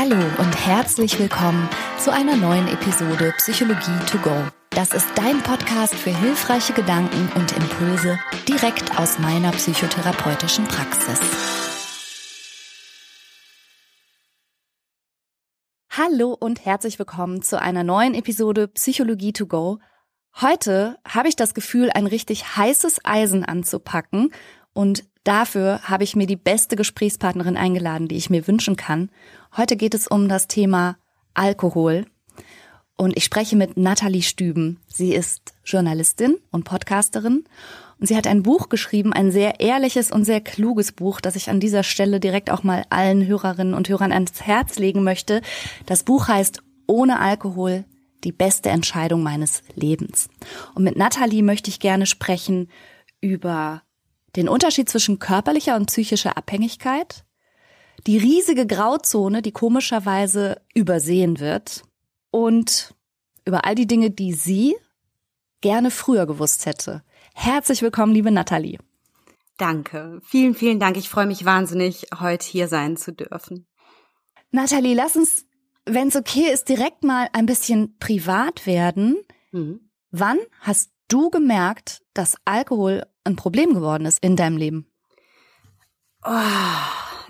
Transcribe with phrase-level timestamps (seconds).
[0.00, 4.30] Hallo und herzlich willkommen zu einer neuen Episode Psychologie to go.
[4.70, 8.16] Das ist dein Podcast für hilfreiche Gedanken und Impulse
[8.46, 11.18] direkt aus meiner psychotherapeutischen Praxis.
[15.90, 19.80] Hallo und herzlich willkommen zu einer neuen Episode Psychologie to go.
[20.40, 24.30] Heute habe ich das Gefühl, ein richtig heißes Eisen anzupacken
[24.78, 29.10] und dafür habe ich mir die beste Gesprächspartnerin eingeladen, die ich mir wünschen kann.
[29.56, 30.98] Heute geht es um das Thema
[31.34, 32.06] Alkohol.
[32.96, 34.78] Und ich spreche mit Nathalie Stüben.
[34.86, 37.42] Sie ist Journalistin und Podcasterin.
[37.98, 41.50] Und sie hat ein Buch geschrieben, ein sehr ehrliches und sehr kluges Buch, das ich
[41.50, 45.42] an dieser Stelle direkt auch mal allen Hörerinnen und Hörern ans Herz legen möchte.
[45.86, 47.84] Das Buch heißt Ohne Alkohol,
[48.22, 50.28] die beste Entscheidung meines Lebens.
[50.76, 52.68] Und mit Nathalie möchte ich gerne sprechen
[53.20, 53.82] über
[54.38, 57.24] den Unterschied zwischen körperlicher und psychischer Abhängigkeit,
[58.06, 61.82] die riesige Grauzone, die komischerweise übersehen wird
[62.30, 62.94] und
[63.44, 64.76] über all die Dinge, die sie
[65.60, 67.02] gerne früher gewusst hätte.
[67.34, 68.78] Herzlich willkommen, liebe Nathalie.
[69.56, 70.20] Danke.
[70.22, 70.96] Vielen, vielen Dank.
[70.96, 73.66] Ich freue mich wahnsinnig, heute hier sein zu dürfen.
[74.52, 75.46] Nathalie, lass uns,
[75.84, 79.16] wenn es okay ist, direkt mal ein bisschen privat werden.
[79.50, 79.80] Mhm.
[80.12, 84.86] Wann hast du gemerkt, dass Alkohol ein Problem geworden ist in deinem Leben?
[86.24, 86.32] Oh,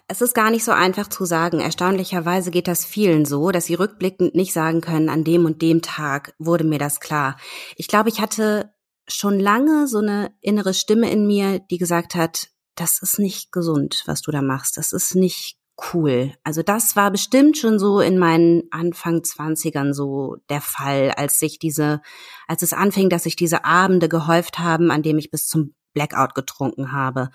[0.08, 1.60] es ist gar nicht so einfach zu sagen.
[1.60, 5.82] Erstaunlicherweise geht das vielen so, dass sie rückblickend nicht sagen können, an dem und dem
[5.82, 7.36] Tag wurde mir das klar.
[7.77, 8.72] Ich glaube, ich hatte
[9.06, 14.02] schon lange so eine innere Stimme in mir, die gesagt hat, das ist nicht gesund,
[14.06, 14.77] was du da machst.
[14.77, 15.58] Das ist nicht
[15.92, 16.33] cool.
[16.42, 21.58] Also das war bestimmt schon so in meinen Anfang Zwanzigern so der Fall, als sich
[21.58, 22.00] diese,
[22.46, 26.34] als es anfing, dass sich diese Abende gehäuft haben, an dem ich bis zum Blackout
[26.34, 27.31] getrunken habe.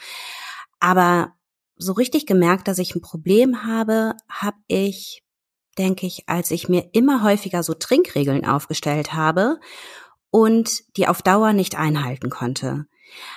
[0.79, 1.33] Aber
[1.75, 5.23] so richtig gemerkt, dass ich ein Problem habe, habe ich,
[5.77, 9.59] denke ich, als ich mir immer häufiger so Trinkregeln aufgestellt habe
[10.29, 12.85] und die auf Dauer nicht einhalten konnte.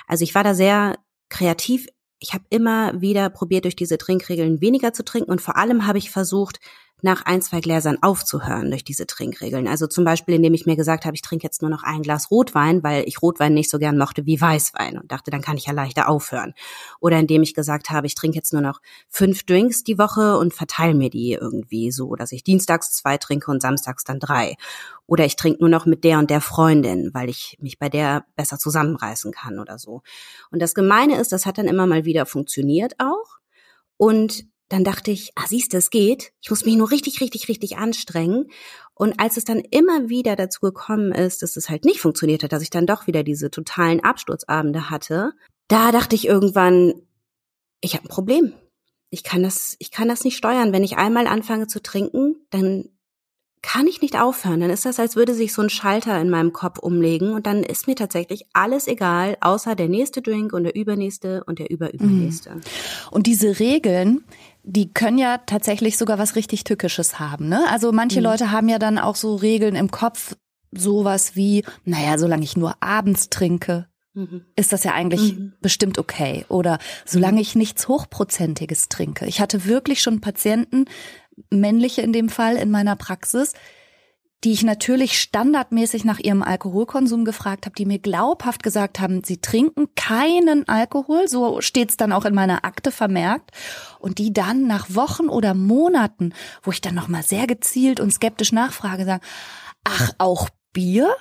[0.07, 0.97] Also ich war da sehr
[1.29, 1.87] kreativ.
[2.19, 5.97] Ich habe immer wieder probiert, durch diese Trinkregeln weniger zu trinken und vor allem habe
[5.97, 6.59] ich versucht,
[7.03, 9.67] nach ein, zwei Gläsern aufzuhören durch diese Trinkregeln.
[9.67, 12.31] Also zum Beispiel, indem ich mir gesagt habe, ich trinke jetzt nur noch ein Glas
[12.31, 15.67] Rotwein, weil ich Rotwein nicht so gern mochte wie Weißwein und dachte, dann kann ich
[15.67, 16.53] ja leichter aufhören.
[16.99, 20.55] Oder indem ich gesagt habe, ich trinke jetzt nur noch fünf Drinks die Woche und
[20.55, 24.55] verteile mir die irgendwie so, dass ich dienstags zwei trinke und samstags dann drei.
[25.05, 28.25] Oder ich trinke nur noch mit der und der Freundin, weil ich mich bei der
[28.35, 30.01] besser zusammenreißen kann oder so.
[30.49, 33.37] Und das Gemeine ist, das hat dann immer mal wieder funktioniert auch.
[33.97, 36.33] Und dann dachte ich, ah, siehst du, es geht.
[36.41, 38.49] Ich muss mich nur richtig, richtig, richtig anstrengen.
[38.93, 42.51] Und als es dann immer wieder dazu gekommen ist, dass es halt nicht funktioniert hat,
[42.51, 45.33] dass ich dann doch wieder diese totalen Absturzabende hatte,
[45.67, 46.93] da dachte ich irgendwann,
[47.81, 48.53] ich habe ein Problem.
[49.09, 50.73] Ich kann das, ich kann das nicht steuern.
[50.73, 52.89] Wenn ich einmal anfange zu trinken, dann
[53.61, 54.59] kann ich nicht aufhören.
[54.59, 57.63] Dann ist das, als würde sich so ein Schalter in meinem Kopf umlegen und dann
[57.63, 62.55] ist mir tatsächlich alles egal, außer der nächste Drink und der übernächste und der überübernächste.
[62.55, 62.61] Mhm.
[63.11, 64.23] Und diese Regeln,
[64.63, 67.49] die können ja tatsächlich sogar was richtig Tückisches haben.
[67.49, 67.65] Ne?
[67.69, 68.25] Also manche mhm.
[68.25, 70.35] Leute haben ja dann auch so Regeln im Kopf,
[70.71, 74.41] sowas wie, naja, solange ich nur abends trinke, mhm.
[74.55, 75.53] ist das ja eigentlich mhm.
[75.61, 76.45] bestimmt okay.
[76.49, 79.25] Oder solange ich nichts Hochprozentiges trinke.
[79.25, 80.85] Ich hatte wirklich schon Patienten,
[81.49, 83.53] männliche in dem Fall in meiner Praxis,
[84.43, 89.41] die ich natürlich standardmäßig nach ihrem Alkoholkonsum gefragt habe, die mir glaubhaft gesagt haben, sie
[89.41, 93.51] trinken keinen Alkohol, so steht's dann auch in meiner Akte vermerkt,
[93.99, 98.11] und die dann nach Wochen oder Monaten, wo ich dann noch mal sehr gezielt und
[98.11, 99.23] skeptisch nachfrage, sagen,
[99.83, 101.15] ach auch Bier?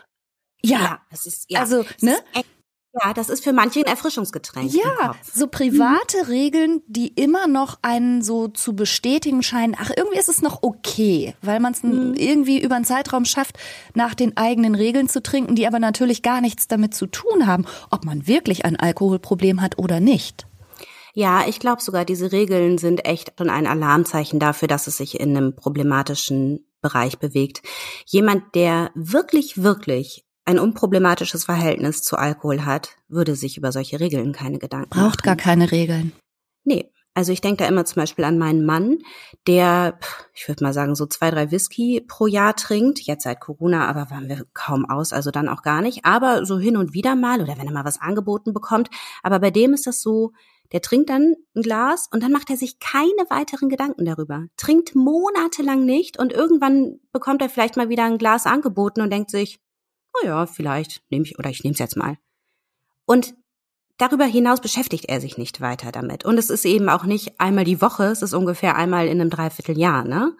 [0.63, 2.17] Ja, ja, ist ja, also ne,
[3.03, 4.73] ja, das ist für manche ein Erfrischungsgetränk.
[4.73, 6.29] Ja, so private mhm.
[6.29, 9.77] Regeln, die immer noch einen so zu bestätigen scheinen.
[9.79, 12.15] Ach, irgendwie ist es noch okay, weil man es mhm.
[12.15, 13.59] irgendwie über einen Zeitraum schafft,
[13.95, 17.67] nach den eigenen Regeln zu trinken, die aber natürlich gar nichts damit zu tun haben,
[17.91, 20.47] ob man wirklich ein Alkoholproblem hat oder nicht.
[21.13, 25.19] Ja, ich glaube sogar, diese Regeln sind echt schon ein Alarmzeichen dafür, dass es sich
[25.19, 27.63] in einem problematischen Bereich bewegt.
[28.05, 34.33] Jemand, der wirklich, wirklich ein unproblematisches Verhältnis zu Alkohol hat, würde sich über solche Regeln
[34.33, 35.11] keine Gedanken Braucht machen.
[35.11, 36.13] Braucht gar keine Regeln.
[36.65, 36.91] Nee.
[37.15, 38.99] Also ich denke da immer zum Beispiel an meinen Mann,
[39.47, 39.99] der,
[40.35, 43.01] ich würde mal sagen, so zwei, drei Whisky pro Jahr trinkt.
[43.01, 46.05] Jetzt seit Corona, aber waren wir kaum aus, also dann auch gar nicht.
[46.05, 48.91] Aber so hin und wieder mal oder wenn er mal was angeboten bekommt.
[49.23, 50.33] Aber bei dem ist das so,
[50.73, 54.45] der trinkt dann ein Glas und dann macht er sich keine weiteren Gedanken darüber.
[54.59, 59.31] Trinkt monatelang nicht und irgendwann bekommt er vielleicht mal wieder ein Glas angeboten und denkt
[59.31, 59.59] sich,
[60.23, 62.19] oh ja, vielleicht nehme ich, oder ich nehme es jetzt mal.
[63.05, 63.35] Und
[63.99, 66.25] darüber hinaus beschäftigt er sich nicht weiter damit.
[66.25, 69.31] Und es ist eben auch nicht einmal die Woche, es ist ungefähr einmal in einem
[69.31, 70.37] Dreivierteljahr, ne?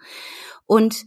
[0.65, 1.05] Und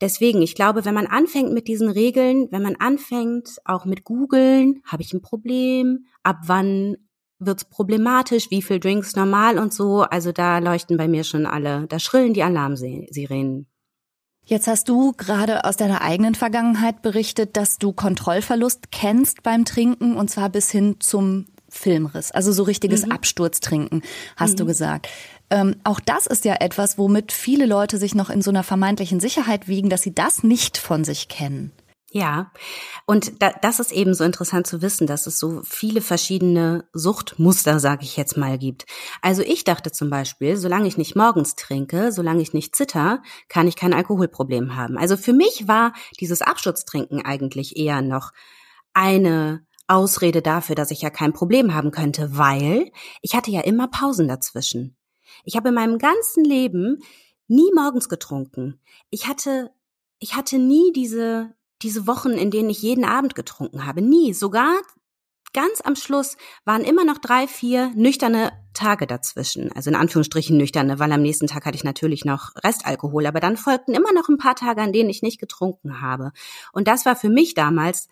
[0.00, 4.82] deswegen, ich glaube, wenn man anfängt mit diesen Regeln, wenn man anfängt auch mit googeln,
[4.86, 6.96] habe ich ein Problem, ab wann
[7.38, 11.86] wird's problematisch, wie viel Drinks normal und so, also da leuchten bei mir schon alle,
[11.88, 13.66] da schrillen die Alarmsirenen.
[14.44, 20.16] Jetzt hast du gerade aus deiner eigenen Vergangenheit berichtet, dass du Kontrollverlust kennst beim Trinken
[20.16, 23.12] und zwar bis hin zum Filmriss, also so richtiges mhm.
[23.12, 24.02] Absturztrinken,
[24.36, 24.56] hast mhm.
[24.56, 25.08] du gesagt.
[25.48, 29.20] Ähm, auch das ist ja etwas, womit viele Leute sich noch in so einer vermeintlichen
[29.20, 31.72] Sicherheit wiegen, dass sie das nicht von sich kennen.
[32.14, 32.52] Ja,
[33.06, 37.80] und da, das ist eben so interessant zu wissen, dass es so viele verschiedene Suchtmuster,
[37.80, 38.84] sage ich jetzt mal, gibt.
[39.22, 43.66] Also ich dachte zum Beispiel, solange ich nicht morgens trinke, solange ich nicht zitter, kann
[43.66, 44.98] ich kein Alkoholproblem haben.
[44.98, 48.32] Also für mich war dieses Absturztrinken eigentlich eher noch
[48.92, 52.92] eine Ausrede dafür, dass ich ja kein Problem haben könnte, weil
[53.22, 54.98] ich hatte ja immer Pausen dazwischen.
[55.44, 56.98] Ich habe in meinem ganzen Leben
[57.48, 58.80] nie morgens getrunken.
[59.08, 59.70] Ich hatte
[60.18, 64.02] ich hatte nie diese diese Wochen, in denen ich jeden Abend getrunken habe.
[64.02, 64.32] Nie.
[64.34, 64.80] Sogar
[65.52, 69.70] ganz am Schluss waren immer noch drei, vier nüchterne Tage dazwischen.
[69.72, 73.26] Also in Anführungsstrichen nüchterne, weil am nächsten Tag hatte ich natürlich noch Restalkohol.
[73.26, 76.32] Aber dann folgten immer noch ein paar Tage, an denen ich nicht getrunken habe.
[76.72, 78.08] Und das war für mich damals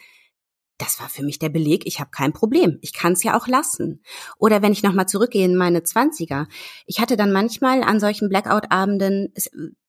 [0.81, 2.79] das war für mich der Beleg, ich habe kein Problem.
[2.81, 4.03] Ich kann es ja auch lassen.
[4.39, 6.49] Oder wenn ich nochmal zurückgehe in meine Zwanziger.
[6.87, 9.35] Ich hatte dann manchmal an solchen Blackout-Abenden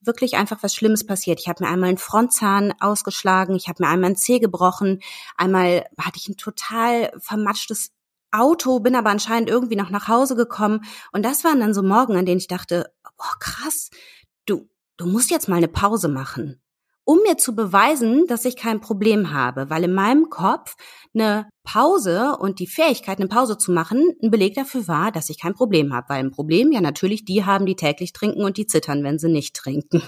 [0.01, 1.39] wirklich einfach was Schlimmes passiert.
[1.39, 4.99] Ich habe mir einmal einen Frontzahn ausgeschlagen, ich habe mir einmal einen Zeh gebrochen,
[5.37, 7.91] einmal hatte ich ein total vermatschtes
[8.31, 10.81] Auto, bin aber anscheinend irgendwie noch nach Hause gekommen.
[11.13, 13.91] Und das waren dann so Morgen, an denen ich dachte, boah, krass,
[14.45, 16.61] du, du musst jetzt mal eine Pause machen
[17.03, 20.75] um mir zu beweisen, dass ich kein Problem habe, weil in meinem Kopf
[21.13, 25.39] eine Pause und die Fähigkeit, eine Pause zu machen, ein Beleg dafür war, dass ich
[25.39, 28.67] kein Problem habe, weil ein Problem ja natürlich die haben, die täglich trinken und die
[28.67, 30.01] zittern, wenn sie nicht trinken.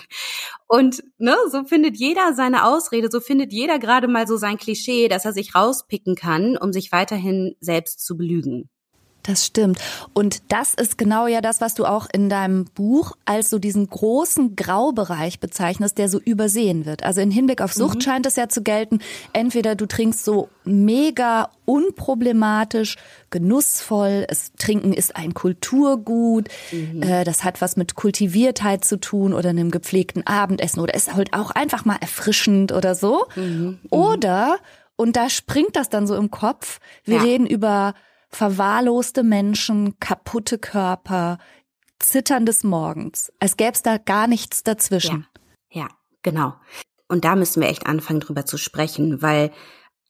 [0.67, 5.07] Und ne, so findet jeder seine Ausrede, so findet jeder gerade mal so sein Klischee,
[5.07, 8.69] dass er sich rauspicken kann, um sich weiterhin selbst zu belügen.
[9.23, 9.79] Das stimmt.
[10.11, 13.89] Und das ist genau ja das, was du auch in deinem Buch als so diesen
[13.89, 17.03] großen Graubereich bezeichnest, der so übersehen wird.
[17.03, 18.01] Also im Hinblick auf Sucht mhm.
[18.01, 18.99] scheint es ja zu gelten,
[19.31, 22.97] entweder du trinkst so mega unproblematisch,
[23.29, 27.01] genussvoll, es Trinken ist ein Kulturgut, mhm.
[27.01, 31.33] äh, das hat was mit Kultiviertheit zu tun oder einem gepflegten Abendessen oder ist halt
[31.33, 33.25] auch einfach mal erfrischend oder so.
[33.37, 33.43] Mhm.
[33.43, 33.79] mhm.
[33.89, 34.57] Oder,
[34.97, 37.23] und da springt das dann so im Kopf, wir ja.
[37.23, 37.93] reden über
[38.35, 41.37] verwahrloste Menschen, kaputte Körper,
[41.99, 43.31] zitterndes Morgens.
[43.39, 45.27] Als gäbe es da gar nichts dazwischen.
[45.69, 45.87] Ja, ja,
[46.21, 46.53] genau.
[47.07, 49.51] Und da müssen wir echt anfangen, drüber zu sprechen, weil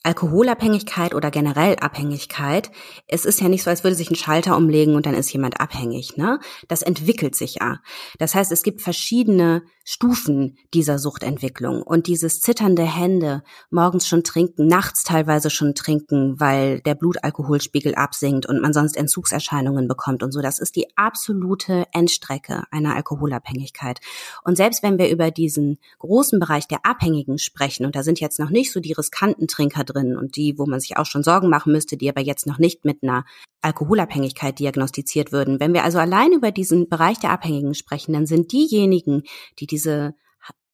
[0.03, 2.71] Alkoholabhängigkeit oder generell Abhängigkeit,
[3.07, 5.61] es ist ja nicht so, als würde sich ein Schalter umlegen und dann ist jemand
[5.61, 6.39] abhängig, ne?
[6.67, 7.79] Das entwickelt sich ja.
[8.19, 14.67] Das heißt, es gibt verschiedene Stufen dieser Suchtentwicklung und dieses zitternde Hände, morgens schon trinken,
[14.67, 20.41] nachts teilweise schon trinken, weil der Blutalkoholspiegel absinkt und man sonst Entzugserscheinungen bekommt und so,
[20.41, 23.99] das ist die absolute Endstrecke einer Alkoholabhängigkeit.
[24.43, 28.39] Und selbst wenn wir über diesen großen Bereich der Abhängigen sprechen und da sind jetzt
[28.39, 31.49] noch nicht so die riskanten Trinker drin und die, wo man sich auch schon Sorgen
[31.49, 33.25] machen müsste, die aber jetzt noch nicht mit einer
[33.61, 35.59] Alkoholabhängigkeit diagnostiziert würden.
[35.59, 39.23] Wenn wir also allein über diesen Bereich der Abhängigen sprechen, dann sind diejenigen,
[39.59, 40.15] die diese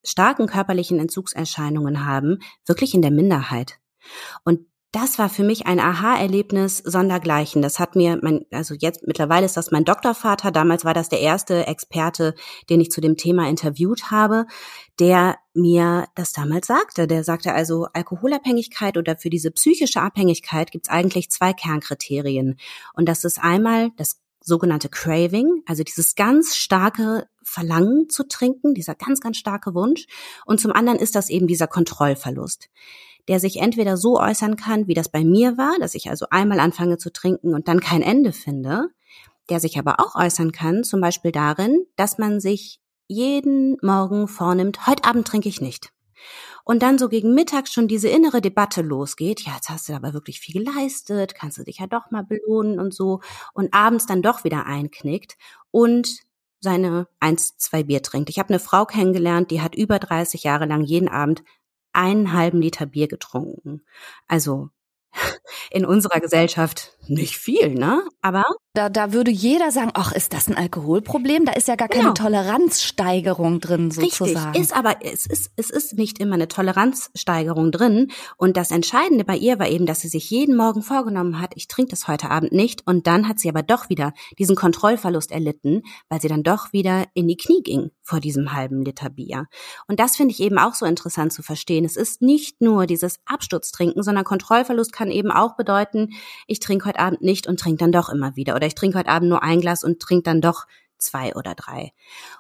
[0.04, 3.80] starken körperlichen Entzugserscheinungen haben, wirklich in der Minderheit.
[4.44, 4.62] Und
[4.92, 7.62] das war für mich ein Aha-Erlebnis sondergleichen.
[7.62, 10.52] Das hat mir mein, also jetzt mittlerweile ist das mein Doktorvater.
[10.52, 12.34] Damals war das der erste Experte,
[12.72, 14.48] den ich zu dem Thema interviewt habe,
[15.00, 17.06] der mir das damals sagte.
[17.06, 22.58] Der sagte also, Alkoholabhängigkeit oder für diese psychische Abhängigkeit gibt es eigentlich zwei Kernkriterien.
[22.96, 28.96] Und das ist einmal das sogenannte Craving, also dieses ganz starke Verlangen zu trinken, dieser
[28.96, 30.08] ganz, ganz starke Wunsch.
[30.46, 32.70] Und zum anderen ist das eben dieser Kontrollverlust
[33.30, 36.60] der sich entweder so äußern kann, wie das bei mir war, dass ich also einmal
[36.60, 38.90] anfange zu trinken und dann kein Ende finde,
[39.50, 44.88] der sich aber auch äußern kann, zum Beispiel darin, dass man sich jeden Morgen vornimmt,
[44.88, 45.92] heute Abend trinke ich nicht.
[46.64, 50.14] Und dann so gegen Mittag schon diese innere Debatte losgeht, ja, jetzt hast du aber
[50.14, 53.22] wirklich viel geleistet, kannst du dich ja doch mal belohnen und so,
[53.54, 55.38] und abends dann doch wieder einknickt
[55.72, 56.20] und
[56.62, 58.30] seine eins, zwei Bier trinkt.
[58.30, 61.44] Ich habe eine Frau kennengelernt, die hat über 30 Jahre lang jeden Abend
[62.00, 63.82] einen halben Liter Bier getrunken.
[64.28, 64.70] Also
[65.70, 68.04] in unserer Gesellschaft nicht viel, ne?
[68.22, 71.44] Aber da, da würde jeder sagen, ach, ist das ein Alkoholproblem?
[71.44, 72.14] Da ist ja gar keine genau.
[72.14, 74.52] Toleranzsteigerung drin, sozusagen.
[74.52, 78.12] Richtig, ist aber, es ist, es ist nicht immer eine Toleranzsteigerung drin.
[78.38, 81.68] Und das Entscheidende bei ihr war eben, dass sie sich jeden Morgen vorgenommen hat, ich
[81.68, 82.86] trinke das heute Abend nicht.
[82.86, 87.06] Und dann hat sie aber doch wieder diesen Kontrollverlust erlitten, weil sie dann doch wieder
[87.16, 89.48] in die Knie ging vor diesem halben Liter Bier.
[89.88, 91.86] Und das finde ich eben auch so interessant zu verstehen.
[91.86, 96.10] Es ist nicht nur dieses Absturztrinken, sondern Kontrollverlust kann eben auch bedeuten,
[96.48, 99.10] ich trinke heute Abend nicht und trinke dann doch immer wieder oder ich trinke heute
[99.10, 100.66] Abend nur ein Glas und trinke dann doch
[101.00, 101.94] zwei oder drei.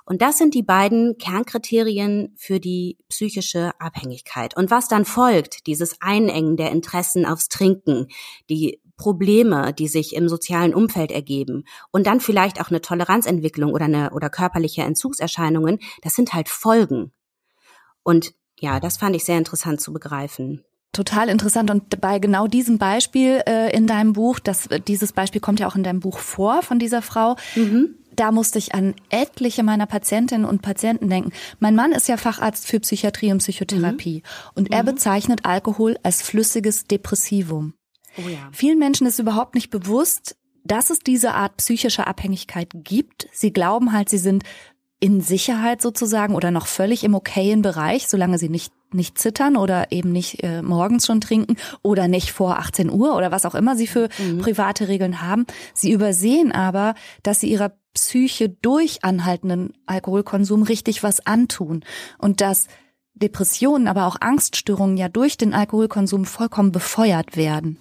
[0.05, 4.55] Und das sind die beiden Kernkriterien für die psychische Abhängigkeit.
[4.55, 8.07] Und was dann folgt, dieses Einengen der Interessen aufs Trinken,
[8.49, 13.85] die Probleme, die sich im sozialen Umfeld ergeben und dann vielleicht auch eine Toleranzentwicklung oder
[13.85, 17.13] eine oder körperliche Entzugserscheinungen, das sind halt Folgen.
[18.03, 20.65] Und ja, das fand ich sehr interessant zu begreifen.
[20.91, 25.59] Total interessant und bei genau diesem Beispiel äh, in deinem Buch, das dieses Beispiel kommt
[25.59, 27.35] ja auch in deinem Buch vor von dieser Frau.
[27.55, 27.95] Mhm.
[28.15, 31.31] Da musste ich an etliche meiner Patientinnen und Patienten denken.
[31.59, 34.51] Mein Mann ist ja Facharzt für Psychiatrie und Psychotherapie mhm.
[34.55, 34.87] und er mhm.
[34.87, 37.75] bezeichnet Alkohol als flüssiges Depressivum.
[38.17, 38.49] Oh ja.
[38.51, 43.27] Vielen Menschen ist überhaupt nicht bewusst, dass es diese Art psychischer Abhängigkeit gibt.
[43.31, 44.43] Sie glauben halt, sie sind
[44.99, 49.91] in Sicherheit sozusagen oder noch völlig im okayen Bereich, solange sie nicht nicht zittern oder
[49.91, 53.75] eben nicht äh, morgens schon trinken oder nicht vor 18 Uhr oder was auch immer
[53.75, 54.39] sie für mhm.
[54.39, 55.45] private Regeln haben.
[55.75, 61.83] Sie übersehen aber, dass sie ihrer Psyche durch anhaltenden Alkoholkonsum richtig was antun
[62.17, 62.67] und dass
[63.13, 67.77] Depressionen, aber auch Angststörungen ja durch den Alkoholkonsum vollkommen befeuert werden.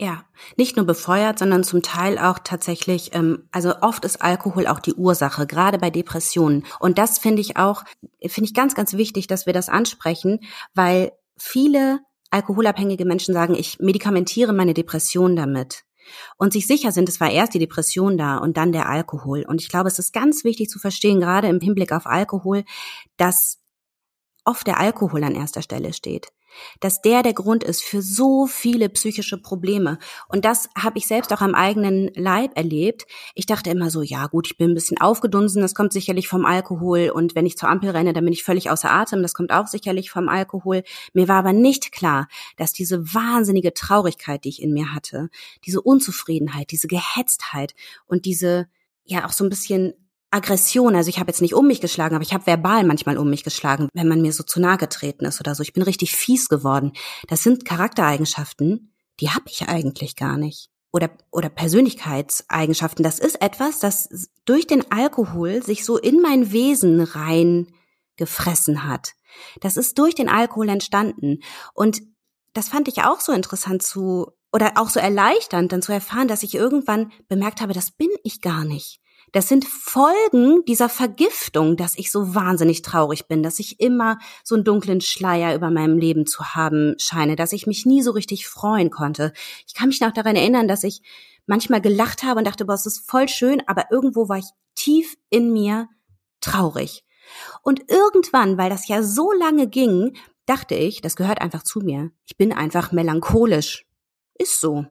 [0.00, 0.24] Ja,
[0.56, 4.94] nicht nur befeuert, sondern zum Teil auch tatsächlich, ähm, also oft ist Alkohol auch die
[4.94, 6.64] Ursache, gerade bei Depressionen.
[6.78, 7.82] Und das finde ich auch,
[8.24, 10.38] finde ich ganz, ganz wichtig, dass wir das ansprechen,
[10.72, 11.98] weil viele
[12.30, 15.82] alkoholabhängige Menschen sagen, ich medikamentiere meine Depression damit.
[16.36, 19.44] Und sich sicher sind, es war erst die Depression da und dann der Alkohol.
[19.46, 22.64] Und ich glaube, es ist ganz wichtig zu verstehen, gerade im Hinblick auf Alkohol,
[23.16, 23.58] dass
[24.48, 26.32] oft der Alkohol an erster Stelle steht
[26.80, 29.98] dass der der Grund ist für so viele psychische Probleme.
[30.28, 33.06] Und das habe ich selbst auch am eigenen Leib erlebt.
[33.34, 36.44] Ich dachte immer so, ja gut, ich bin ein bisschen aufgedunsen, das kommt sicherlich vom
[36.44, 37.10] Alkohol.
[37.10, 39.66] Und wenn ich zur Ampel renne, dann bin ich völlig außer Atem, das kommt auch
[39.66, 40.82] sicherlich vom Alkohol.
[41.12, 45.28] Mir war aber nicht klar, dass diese wahnsinnige Traurigkeit, die ich in mir hatte,
[45.64, 47.74] diese Unzufriedenheit, diese Gehetztheit
[48.06, 48.68] und diese
[49.04, 49.94] ja auch so ein bisschen
[50.30, 53.30] Aggression, also ich habe jetzt nicht um mich geschlagen, aber ich habe verbal manchmal um
[53.30, 55.62] mich geschlagen, wenn man mir so zu nahe getreten ist oder so.
[55.62, 56.92] Ich bin richtig fies geworden.
[57.28, 60.68] Das sind Charaktereigenschaften, die habe ich eigentlich gar nicht.
[60.90, 63.02] Oder, oder Persönlichkeitseigenschaften.
[63.02, 64.08] Das ist etwas, das
[64.44, 67.68] durch den Alkohol sich so in mein Wesen rein
[68.16, 69.12] gefressen hat.
[69.60, 71.40] Das ist durch den Alkohol entstanden.
[71.74, 72.02] Und
[72.52, 76.42] das fand ich auch so interessant zu, oder auch so erleichternd, dann zu erfahren, dass
[76.42, 79.00] ich irgendwann bemerkt habe, das bin ich gar nicht.
[79.32, 84.54] Das sind Folgen dieser Vergiftung, dass ich so wahnsinnig traurig bin, dass ich immer so
[84.54, 88.48] einen dunklen Schleier über meinem Leben zu haben scheine, dass ich mich nie so richtig
[88.48, 89.32] freuen konnte.
[89.66, 91.02] Ich kann mich noch daran erinnern, dass ich
[91.46, 95.16] manchmal gelacht habe und dachte, boah, es ist voll schön, aber irgendwo war ich tief
[95.30, 95.88] in mir
[96.40, 97.04] traurig.
[97.62, 100.16] Und irgendwann, weil das ja so lange ging,
[100.46, 102.10] dachte ich, das gehört einfach zu mir.
[102.24, 103.86] Ich bin einfach melancholisch.
[104.38, 104.86] Ist so.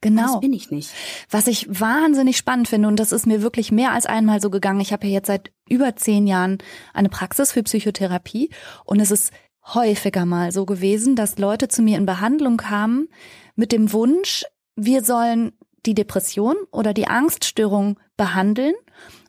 [0.00, 0.22] Genau.
[0.22, 0.90] Das bin ich nicht.
[1.28, 4.80] Was ich wahnsinnig spannend finde, und das ist mir wirklich mehr als einmal so gegangen.
[4.80, 6.58] Ich habe ja jetzt seit über zehn Jahren
[6.94, 8.50] eine Praxis für Psychotherapie
[8.84, 9.30] und es ist
[9.74, 13.08] häufiger mal so gewesen, dass Leute zu mir in Behandlung kamen
[13.56, 15.52] mit dem Wunsch, wir sollen
[15.86, 18.74] die Depression oder die Angststörung behandeln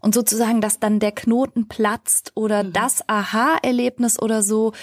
[0.01, 2.73] und sozusagen, dass dann der Knoten platzt oder mhm.
[2.73, 4.73] das Aha-Erlebnis oder so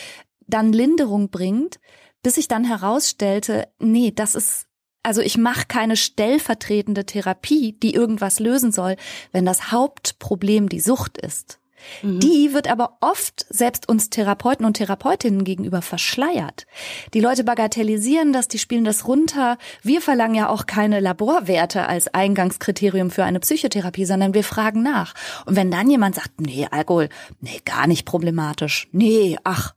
[0.47, 1.78] dann Linderung bringt,
[2.23, 4.68] bis sich dann herausstellte, nee, das ist
[5.09, 8.97] also ich mache keine stellvertretende Therapie, die irgendwas lösen soll,
[9.33, 11.59] wenn das Hauptproblem die Sucht ist.
[12.03, 12.21] Mhm.
[12.21, 16.67] Die wird aber oft selbst uns Therapeuten und Therapeutinnen gegenüber verschleiert.
[17.15, 19.57] Die Leute bagatellisieren das, die spielen das runter.
[19.83, 25.15] Wir verlangen ja auch keine Laborwerte als Eingangskriterium für eine Psychotherapie, sondern wir fragen nach.
[25.47, 27.09] Und wenn dann jemand sagt, nee, Alkohol,
[27.41, 28.88] nee, gar nicht problematisch.
[28.93, 29.73] Nee, ach,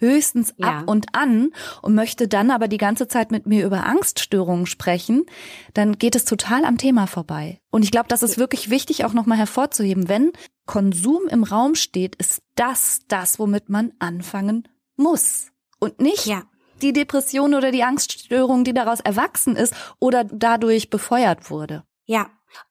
[0.00, 0.80] höchstens ja.
[0.80, 1.52] ab und an
[1.82, 5.26] und möchte dann aber die ganze Zeit mit mir über Angststörungen sprechen,
[5.74, 7.60] dann geht es total am Thema vorbei.
[7.70, 10.08] Und ich glaube, das ist wirklich wichtig auch nochmal hervorzuheben.
[10.08, 10.32] Wenn
[10.66, 14.66] Konsum im Raum steht, ist das das, womit man anfangen
[14.96, 15.48] muss.
[15.78, 16.42] Und nicht ja.
[16.82, 21.84] die Depression oder die Angststörung, die daraus erwachsen ist oder dadurch befeuert wurde.
[22.06, 22.28] Ja,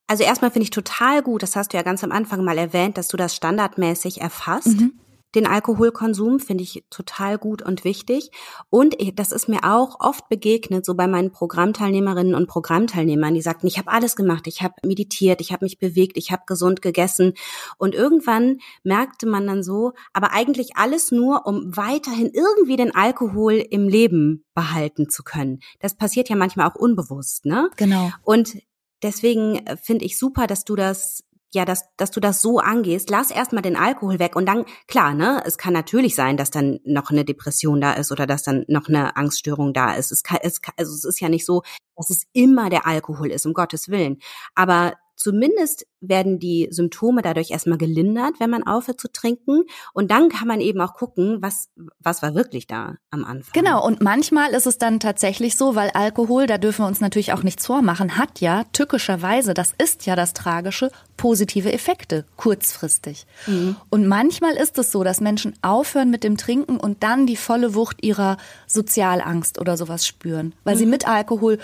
[0.08, 2.98] also erstmal finde ich total gut, das hast du ja ganz am Anfang mal erwähnt,
[2.98, 4.80] dass du das standardmäßig erfasst.
[4.80, 5.00] Mhm
[5.36, 8.32] den Alkoholkonsum, finde ich total gut und wichtig.
[8.70, 13.68] Und das ist mir auch oft begegnet, so bei meinen Programmteilnehmerinnen und Programmteilnehmern, die sagten,
[13.68, 17.34] ich habe alles gemacht, ich habe meditiert, ich habe mich bewegt, ich habe gesund gegessen.
[17.78, 23.54] Und irgendwann merkte man dann so, aber eigentlich alles nur, um weiterhin irgendwie den Alkohol
[23.54, 25.60] im Leben behalten zu können.
[25.80, 27.70] Das passiert ja manchmal auch unbewusst, ne?
[27.78, 28.10] Genau.
[28.24, 28.58] Und
[29.04, 33.32] deswegen finde ich super, dass du das ja, dass, dass du das so angehst, lass
[33.32, 37.10] erstmal den Alkohol weg und dann, klar, ne, es kann natürlich sein, dass dann noch
[37.10, 40.12] eine Depression da ist oder dass dann noch eine Angststörung da ist.
[40.12, 41.64] Es, kann, es, also es ist ja nicht so,
[41.96, 44.18] dass es immer der Alkohol ist, um Gottes Willen.
[44.54, 49.64] Aber zumindest werden die Symptome dadurch erstmal gelindert, wenn man aufhört zu trinken.
[49.94, 51.68] Und dann kann man eben auch gucken, was,
[52.00, 53.52] was war wirklich da am Anfang.
[53.54, 53.86] Genau.
[53.86, 57.44] Und manchmal ist es dann tatsächlich so, weil Alkohol, da dürfen wir uns natürlich auch
[57.44, 63.28] nichts vormachen, hat ja tückischerweise, das ist ja das Tragische, positive Effekte, kurzfristig.
[63.46, 63.76] Mhm.
[63.90, 67.76] Und manchmal ist es so, dass Menschen aufhören mit dem Trinken und dann die volle
[67.76, 70.80] Wucht ihrer Sozialangst oder sowas spüren, weil mhm.
[70.80, 71.60] sie mit Alkohol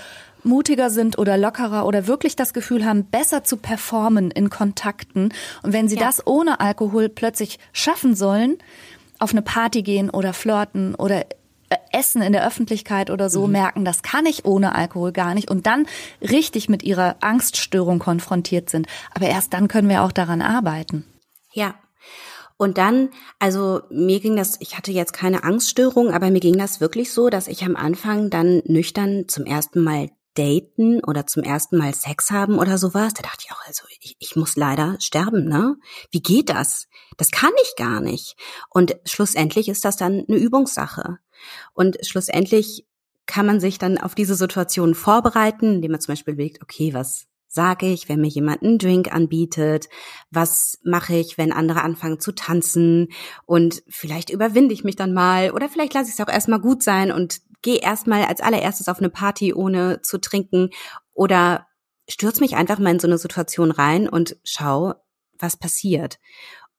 [0.46, 5.34] mutiger sind oder lockerer oder wirklich das Gefühl haben, besser zu performen in Kontakten.
[5.64, 6.06] Und wenn sie ja.
[6.06, 8.58] das ohne Alkohol plötzlich schaffen sollen,
[9.20, 11.22] auf eine Party gehen oder flirten oder
[11.70, 13.54] äh, Essen in der Öffentlichkeit oder so, mhm.
[13.54, 15.88] merken, das kann ich ohne Alkohol gar nicht und dann
[16.22, 18.88] richtig mit ihrer Angststörung konfrontiert sind.
[19.14, 21.06] Aber erst dann können wir auch daran arbeiten.
[21.54, 21.76] Ja,
[22.58, 23.10] und dann,
[23.40, 27.30] also mir ging das, ich hatte jetzt keine Angststörung, aber mir ging das wirklich so,
[27.30, 32.32] dass ich am Anfang dann nüchtern zum ersten Mal daten oder zum ersten Mal Sex
[32.32, 35.78] haben oder sowas, da dachte ich auch, also ich, ich muss leider sterben, ne?
[36.12, 36.88] Wie geht das?
[37.18, 38.36] Das kann ich gar nicht.
[38.70, 41.18] Und schlussendlich ist das dann eine Übungssache.
[41.74, 42.86] Und schlussendlich
[43.26, 47.26] kann man sich dann auf diese Situation vorbereiten, indem man zum Beispiel überlegt, okay, was
[47.48, 49.88] sage ich, wenn mir jemand einen Drink anbietet?
[50.30, 53.08] Was mache ich, wenn andere anfangen zu tanzen?
[53.46, 56.84] Und vielleicht überwinde ich mich dann mal oder vielleicht lasse ich es auch erstmal gut
[56.84, 60.70] sein und gehe erstmal als allererstes auf eine Party, ohne zu trinken
[61.16, 61.66] oder
[62.08, 64.94] stürz mich einfach mal in so eine Situation rein und schau,
[65.40, 66.20] was passiert.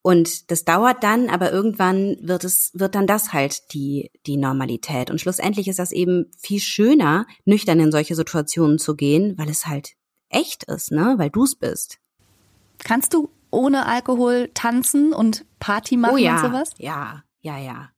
[0.01, 5.11] Und das dauert dann, aber irgendwann wird es, wird dann das halt die, die Normalität.
[5.11, 9.67] Und schlussendlich ist das eben viel schöner, nüchtern in solche Situationen zu gehen, weil es
[9.67, 9.95] halt
[10.29, 11.99] echt ist, ne, weil du's bist.
[12.79, 16.71] Kannst du ohne Alkohol tanzen und Party machen oh ja, und sowas?
[16.79, 17.91] Ja, ja, ja.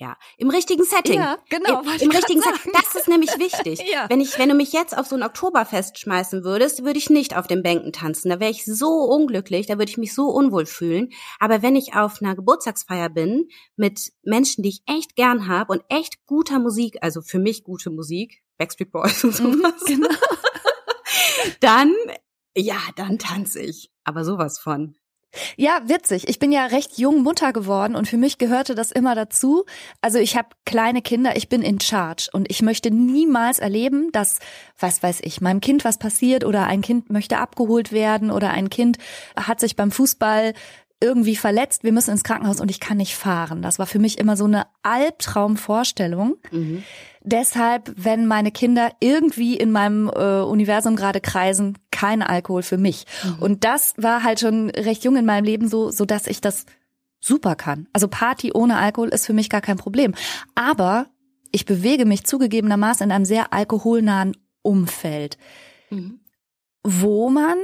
[0.00, 1.18] Ja, im richtigen Setting.
[1.18, 1.80] Ja, genau.
[1.80, 2.72] Im, im richtigen Setting.
[2.72, 3.80] Das ist nämlich wichtig.
[3.92, 4.08] ja.
[4.08, 7.36] Wenn ich, wenn du mich jetzt auf so ein Oktoberfest schmeißen würdest, würde ich nicht
[7.36, 8.28] auf den Bänken tanzen.
[8.28, 11.08] Da wäre ich so unglücklich, da würde ich mich so unwohl fühlen.
[11.40, 15.82] Aber wenn ich auf einer Geburtstagsfeier bin mit Menschen, die ich echt gern habe und
[15.88, 20.08] echt guter Musik, also für mich gute Musik, Backstreet Boys und mhm, sowas, genau.
[21.60, 21.92] dann,
[22.56, 23.90] ja, dann tanze ich.
[24.04, 24.94] Aber sowas von.
[25.56, 26.28] Ja, witzig.
[26.28, 29.64] Ich bin ja recht jung Mutter geworden und für mich gehörte das immer dazu.
[30.00, 34.38] Also ich habe kleine Kinder, ich bin in charge und ich möchte niemals erleben, dass,
[34.78, 38.70] was weiß ich, meinem Kind was passiert oder ein Kind möchte abgeholt werden oder ein
[38.70, 38.98] Kind
[39.36, 40.54] hat sich beim Fußball
[41.00, 43.62] irgendwie verletzt, wir müssen ins Krankenhaus und ich kann nicht fahren.
[43.62, 46.36] Das war für mich immer so eine Albtraumvorstellung.
[46.50, 46.82] Mhm.
[47.22, 53.06] Deshalb, wenn meine Kinder irgendwie in meinem äh, Universum gerade kreisen, kein Alkohol für mich.
[53.22, 53.42] Mhm.
[53.42, 56.66] Und das war halt schon recht jung in meinem Leben so, so dass ich das
[57.20, 57.86] super kann.
[57.92, 60.14] Also Party ohne Alkohol ist für mich gar kein Problem.
[60.54, 61.06] Aber
[61.52, 65.38] ich bewege mich zugegebenermaßen in einem sehr alkoholnahen Umfeld,
[65.90, 66.20] mhm.
[66.82, 67.56] wo man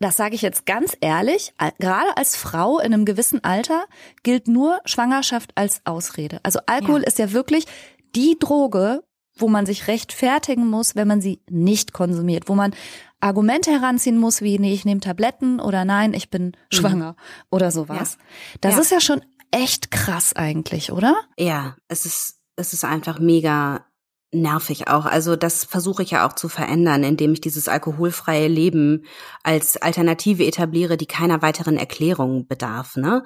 [0.00, 3.86] das sage ich jetzt ganz ehrlich, gerade als Frau in einem gewissen Alter
[4.22, 6.40] gilt nur Schwangerschaft als Ausrede.
[6.42, 7.06] Also Alkohol ja.
[7.06, 7.66] ist ja wirklich
[8.14, 9.04] die Droge,
[9.36, 12.74] wo man sich rechtfertigen muss, wenn man sie nicht konsumiert, wo man
[13.20, 16.52] Argumente heranziehen muss, wie nee, ich nehme Tabletten oder nein, ich bin mhm.
[16.70, 17.46] schwanger mhm.
[17.50, 18.18] oder sowas.
[18.18, 18.58] Ja.
[18.60, 18.80] Das ja.
[18.80, 21.16] ist ja schon echt krass eigentlich, oder?
[21.38, 23.84] Ja, es ist es ist einfach mega
[24.34, 25.06] nervig auch.
[25.06, 29.04] Also das versuche ich ja auch zu verändern, indem ich dieses alkoholfreie Leben
[29.42, 32.96] als Alternative etabliere, die keiner weiteren Erklärung bedarf.
[32.96, 33.22] Ne?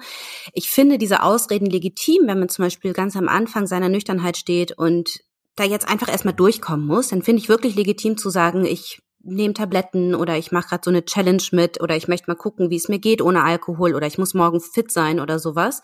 [0.53, 4.77] Ich finde diese Ausreden legitim, wenn man zum Beispiel ganz am Anfang seiner Nüchternheit steht
[4.77, 5.19] und
[5.55, 9.53] da jetzt einfach erstmal durchkommen muss, dann finde ich wirklich legitim zu sagen, ich nehme
[9.53, 12.77] Tabletten oder ich mache gerade so eine Challenge mit oder ich möchte mal gucken, wie
[12.77, 15.81] es mir geht ohne Alkohol oder ich muss morgen fit sein oder sowas.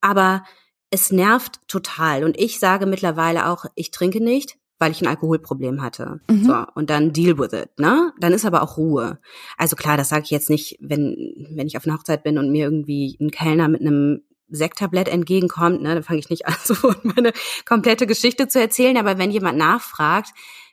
[0.00, 0.44] Aber
[0.90, 2.24] es nervt total.
[2.24, 6.20] Und ich sage mittlerweile auch, ich trinke nicht, weil ich ein Alkoholproblem hatte.
[6.30, 6.44] Mhm.
[6.44, 8.12] So, und dann deal with it, ne?
[8.20, 9.18] Dann ist aber auch Ruhe.
[9.56, 12.50] Also klar, das sage ich jetzt nicht, wenn, wenn ich auf einer Hochzeit bin und
[12.50, 16.74] mir irgendwie ein Kellner mit einem Sektablett entgegenkommt, ne, dann fange ich nicht an, so
[17.02, 17.32] meine
[17.66, 18.96] komplette Geschichte zu erzählen.
[18.96, 20.30] Aber wenn jemand nachfragt,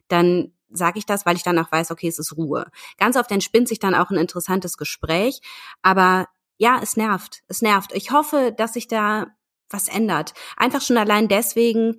[0.08, 2.68] dann sage ich das, weil ich dann auch weiß, okay, es ist Ruhe.
[2.98, 5.42] Ganz oft entspinnt sich dann auch ein interessantes Gespräch,
[5.82, 7.44] aber ja, es nervt.
[7.48, 7.94] Es nervt.
[7.94, 9.28] Ich hoffe, dass ich da
[9.70, 10.34] was ändert.
[10.58, 11.98] Einfach schon allein deswegen,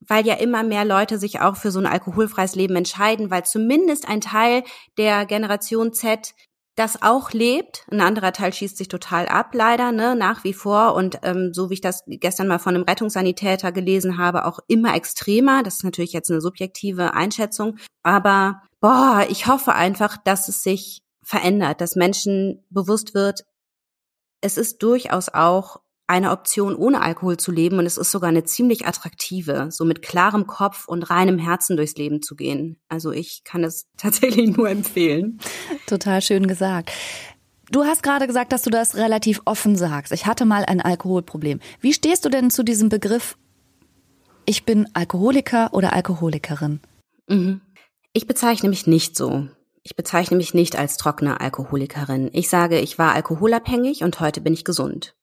[0.00, 4.08] weil ja immer mehr Leute sich auch für so ein alkoholfreies Leben entscheiden, weil zumindest
[4.08, 4.62] ein Teil
[4.98, 6.34] der Generation Z
[6.76, 7.86] das auch lebt.
[7.90, 10.94] Ein anderer Teil schießt sich total ab, leider, ne, nach wie vor.
[10.94, 14.94] Und ähm, so wie ich das gestern mal von einem Rettungssanitäter gelesen habe, auch immer
[14.94, 15.62] extremer.
[15.62, 17.78] Das ist natürlich jetzt eine subjektive Einschätzung.
[18.02, 23.44] Aber boah, ich hoffe einfach, dass es sich verändert, dass Menschen bewusst wird,
[24.42, 28.44] es ist durchaus auch eine Option, ohne Alkohol zu leben und es ist sogar eine
[28.44, 32.78] ziemlich attraktive, so mit klarem Kopf und reinem Herzen durchs Leben zu gehen.
[32.88, 35.40] Also ich kann es tatsächlich nur empfehlen.
[35.86, 36.92] Total schön gesagt.
[37.70, 40.12] Du hast gerade gesagt, dass du das relativ offen sagst.
[40.12, 41.58] Ich hatte mal ein Alkoholproblem.
[41.80, 43.36] Wie stehst du denn zu diesem Begriff,
[44.44, 46.80] ich bin Alkoholiker oder Alkoholikerin?
[47.26, 47.60] Mhm.
[48.12, 49.48] Ich bezeichne mich nicht so.
[49.82, 52.30] Ich bezeichne mich nicht als trockene Alkoholikerin.
[52.32, 55.16] Ich sage, ich war alkoholabhängig und heute bin ich gesund.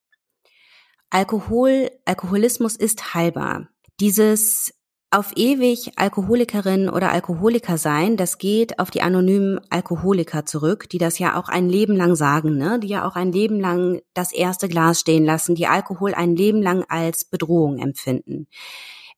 [1.14, 3.68] Alkohol, Alkoholismus ist heilbar.
[4.00, 4.74] Dieses
[5.12, 11.20] auf ewig Alkoholikerin oder Alkoholiker sein, das geht auf die anonymen Alkoholiker zurück, die das
[11.20, 12.80] ja auch ein Leben lang sagen, ne?
[12.80, 16.64] die ja auch ein Leben lang das erste Glas stehen lassen, die Alkohol ein Leben
[16.64, 18.48] lang als Bedrohung empfinden.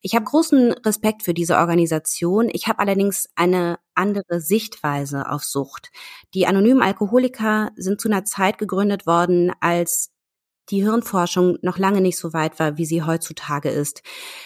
[0.01, 2.49] Ich habe großen Respekt für diese Organisation.
[2.51, 5.91] Ich habe allerdings eine andere Sichtweise auf Sucht.
[6.34, 10.12] Die anonymen Alkoholiker sind zu einer Zeit gegründet worden, als
[10.69, 14.01] die Hirnforschung noch lange nicht so weit war, wie sie heutzutage ist.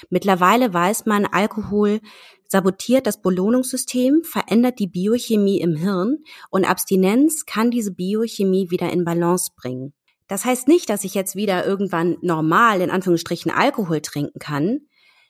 [0.10, 2.02] Mittlerweile weiß man, Alkohol
[2.48, 6.18] sabotiert das Belohnungssystem, verändert die Biochemie im Hirn
[6.50, 9.94] und Abstinenz kann diese Biochemie wieder in Balance bringen.
[10.28, 14.82] Das heißt nicht, dass ich jetzt wieder irgendwann normal in Anführungsstrichen Alkohol trinken kann.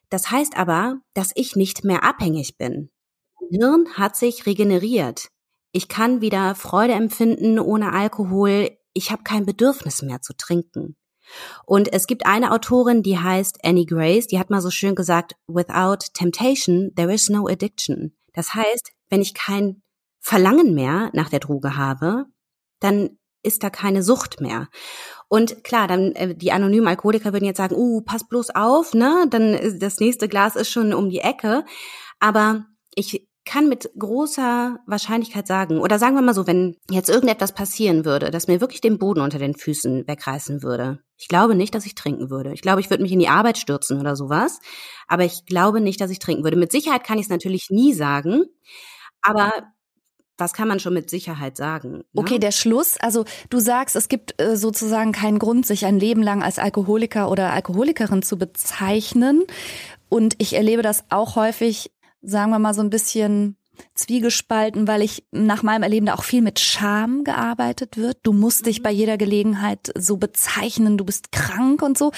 [0.09, 2.89] Das heißt aber, dass ich nicht mehr abhängig bin.
[3.51, 5.29] Hirn hat sich regeneriert.
[5.71, 10.95] Ich kann wieder Freude empfinden ohne Alkohol ich habe kein Bedürfnis mehr zu trinken.
[11.65, 15.35] Und es gibt eine Autorin, die heißt Annie Grace, die hat mal so schön gesagt,
[15.47, 18.15] without temptation, there is no addiction.
[18.33, 19.81] Das heißt, wenn ich kein
[20.19, 22.25] Verlangen mehr nach der Droge habe,
[22.79, 24.67] dann ist da keine Sucht mehr.
[25.29, 29.27] Und klar, dann äh, die anonymen Alkoholiker würden jetzt sagen, uh, pass bloß auf, ne?
[29.29, 31.63] Dann ist das nächste Glas ist schon um die Ecke.
[32.19, 37.51] Aber ich kann mit großer Wahrscheinlichkeit sagen, oder sagen wir mal so, wenn jetzt irgendetwas
[37.51, 40.99] passieren würde, das mir wirklich den Boden unter den Füßen wegreißen würde.
[41.17, 42.53] Ich glaube nicht, dass ich trinken würde.
[42.53, 44.59] Ich glaube, ich würde mich in die Arbeit stürzen oder sowas.
[45.07, 46.57] Aber ich glaube nicht, dass ich trinken würde.
[46.57, 48.43] Mit Sicherheit kann ich es natürlich nie sagen.
[49.23, 49.51] Aber
[50.37, 51.97] was kann man schon mit Sicherheit sagen?
[51.97, 52.03] Ne?
[52.17, 52.97] Okay, der Schluss.
[52.97, 57.31] Also du sagst, es gibt äh, sozusagen keinen Grund, sich ein Leben lang als Alkoholiker
[57.31, 59.43] oder Alkoholikerin zu bezeichnen.
[60.07, 61.89] Und ich erlebe das auch häufig
[62.21, 63.57] sagen wir mal, so ein bisschen
[63.95, 68.19] zwiegespalten, weil ich nach meinem Erleben da auch viel mit Scham gearbeitet wird.
[68.23, 68.83] Du musst dich mhm.
[68.83, 72.11] bei jeder Gelegenheit so bezeichnen, du bist krank und so.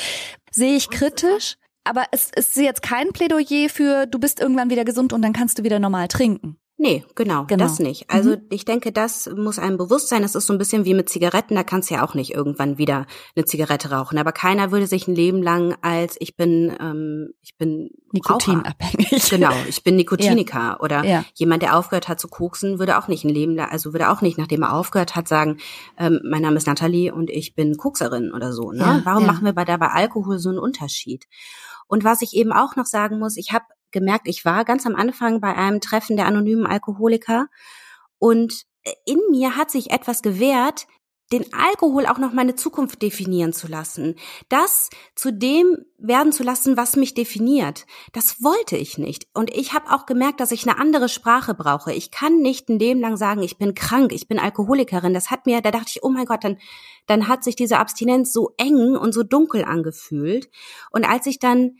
[0.52, 5.14] Sehe ich kritisch, aber es ist jetzt kein Plädoyer für, du bist irgendwann wieder gesund
[5.14, 6.58] und dann kannst du wieder normal trinken.
[6.82, 7.63] Nee, genau, genau.
[7.63, 8.10] das nicht.
[8.10, 8.41] Also mhm.
[8.50, 10.24] ich denke, das muss einem bewusst sein.
[10.24, 12.80] Das ist so ein bisschen wie mit Zigaretten, da kannst du ja auch nicht irgendwann
[12.80, 14.17] wieder eine Zigarette rauchen.
[14.17, 19.13] Aber keiner würde sich ein Leben lang als ich bin, ähm, ich bin Nikotinabhängig.
[19.13, 19.30] Raucher.
[19.30, 20.58] Genau, ich bin Nikotiniker.
[20.58, 20.80] Ja.
[20.80, 21.24] Oder ja.
[21.36, 24.22] jemand, der aufgehört hat zu koksen, würde auch nicht ein Leben lang, also würde auch
[24.22, 25.60] nicht, nachdem er aufgehört hat, sagen,
[26.00, 28.72] ähm, mein Name ist Nathalie und ich bin Kokserin oder so.
[28.72, 28.80] Ne?
[28.80, 31.28] Ja, Warum machen wir bei da bei Alkohol so einen Unterschied?
[31.86, 34.95] Und was ich eben auch noch sagen muss, ich habe gemerkt, ich war ganz am
[34.95, 37.47] Anfang bei einem Treffen der anonymen Alkoholiker
[38.19, 38.65] und
[39.06, 40.88] in mir hat sich etwas gewehrt,
[41.32, 44.15] den Alkohol auch noch meine Zukunft definieren zu lassen.
[44.49, 47.86] Das zu dem werden zu lassen, was mich definiert.
[48.12, 49.27] Das wollte ich nicht.
[49.34, 51.93] Und ich habe auch gemerkt, dass ich eine andere Sprache brauche.
[51.93, 55.13] Ich kann nicht ein Leben lang sagen, ich bin krank, ich bin Alkoholikerin.
[55.13, 56.58] Das hat mir, da dachte ich, oh mein Gott, dann,
[57.08, 60.49] dann hat sich diese Abstinenz so eng und so dunkel angefühlt.
[60.91, 61.77] Und als ich dann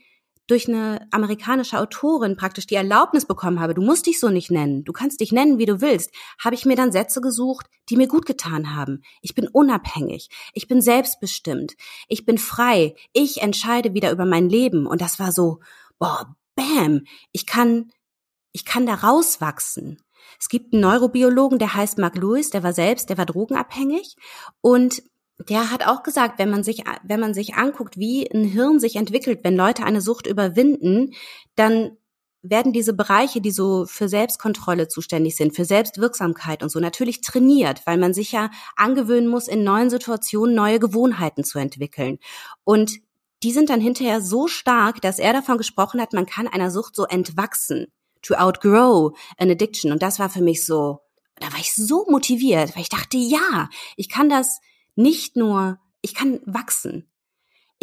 [0.52, 4.84] durch eine amerikanische Autorin praktisch die Erlaubnis bekommen habe, du musst dich so nicht nennen,
[4.84, 6.12] du kannst dich nennen, wie du willst,
[6.44, 9.02] habe ich mir dann Sätze gesucht, die mir gut getan haben.
[9.22, 11.76] Ich bin unabhängig, ich bin selbstbestimmt,
[12.10, 14.88] ich bin frei, ich entscheide wieder über mein Leben.
[14.88, 15.60] Und das war so,
[16.00, 17.90] boah, bam, ich kann,
[18.52, 20.02] ich kann da rauswachsen.
[20.38, 24.18] Es gibt einen Neurobiologen, der heißt Mark Lewis, der war selbst, der war drogenabhängig.
[24.60, 25.02] Und
[25.50, 28.96] der hat auch gesagt, wenn man sich, wenn man sich anguckt, wie ein Hirn sich
[28.96, 31.14] entwickelt, wenn Leute eine Sucht überwinden,
[31.56, 31.98] dann
[32.44, 37.82] werden diese Bereiche, die so für Selbstkontrolle zuständig sind, für Selbstwirksamkeit und so natürlich trainiert,
[37.86, 42.18] weil man sich ja angewöhnen muss, in neuen Situationen neue Gewohnheiten zu entwickeln.
[42.64, 42.94] Und
[43.44, 46.96] die sind dann hinterher so stark, dass er davon gesprochen hat, man kann einer Sucht
[46.96, 47.88] so entwachsen,
[48.22, 49.92] to outgrow an addiction.
[49.92, 51.00] Und das war für mich so,
[51.38, 54.60] da war ich so motiviert, weil ich dachte, ja, ich kann das
[55.02, 57.08] nicht nur, ich kann wachsen.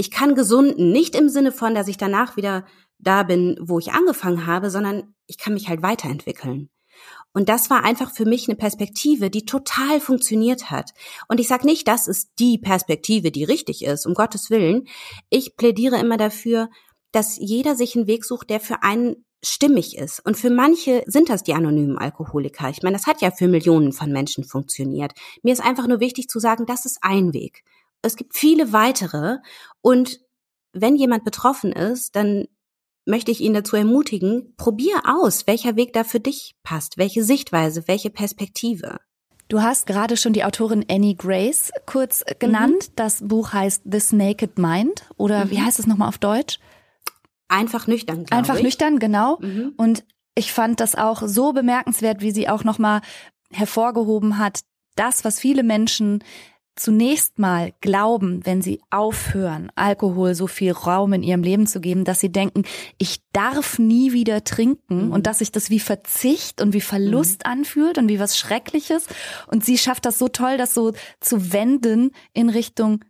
[0.00, 2.64] ich kann gesunden, nicht im Sinne von, dass ich danach wieder
[2.98, 6.70] da bin, wo ich angefangen habe, sondern ich kann mich halt weiterentwickeln.
[7.32, 10.92] Und das war einfach für mich eine Perspektive, die total funktioniert hat.
[11.26, 14.86] Und ich sage nicht, das ist die Perspektive, die richtig ist, um Gottes Willen.
[15.30, 16.70] Ich plädiere immer dafür,
[17.10, 20.24] dass jeder sich einen Weg sucht, der für einen stimmig ist.
[20.24, 22.70] Und für manche sind das die anonymen Alkoholiker.
[22.70, 25.12] Ich meine, das hat ja für Millionen von Menschen funktioniert.
[25.42, 27.62] Mir ist einfach nur wichtig zu sagen, das ist ein Weg.
[28.02, 29.36] Es gibt viele weitere.
[29.80, 30.20] Und
[30.72, 32.46] wenn jemand betroffen ist, dann
[33.04, 37.88] möchte ich ihn dazu ermutigen, probier aus, welcher Weg da für dich passt, welche Sichtweise,
[37.88, 38.98] welche Perspektive.
[39.48, 42.90] Du hast gerade schon die Autorin Annie Grace kurz genannt.
[42.90, 42.92] Mhm.
[42.96, 45.50] Das Buch heißt This Naked Mind oder mhm.
[45.50, 46.58] wie heißt es nochmal auf Deutsch?
[47.48, 48.26] Einfach nüchtern.
[48.30, 48.62] Einfach ich.
[48.62, 49.38] nüchtern, genau.
[49.40, 49.74] Mhm.
[49.76, 53.00] Und ich fand das auch so bemerkenswert, wie sie auch nochmal
[53.50, 54.60] hervorgehoben hat,
[54.94, 56.22] das, was viele Menschen
[56.76, 62.04] zunächst mal glauben, wenn sie aufhören, Alkohol so viel Raum in ihrem Leben zu geben,
[62.04, 62.62] dass sie denken,
[62.98, 65.12] ich darf nie wieder trinken mhm.
[65.12, 67.52] und dass sich das wie Verzicht und wie Verlust mhm.
[67.52, 69.06] anfühlt und wie was Schreckliches.
[69.48, 73.04] Und sie schafft das so toll, das so zu wenden in Richtung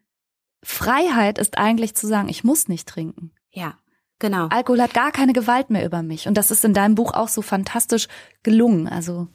[0.62, 3.32] Freiheit ist eigentlich zu sagen, ich muss nicht trinken.
[3.50, 3.78] Ja.
[4.18, 4.48] Genau.
[4.48, 6.26] Alkohol hat gar keine Gewalt mehr über mich.
[6.26, 8.08] Und das ist in deinem Buch auch so fantastisch
[8.42, 8.88] gelungen.
[8.88, 9.28] Also.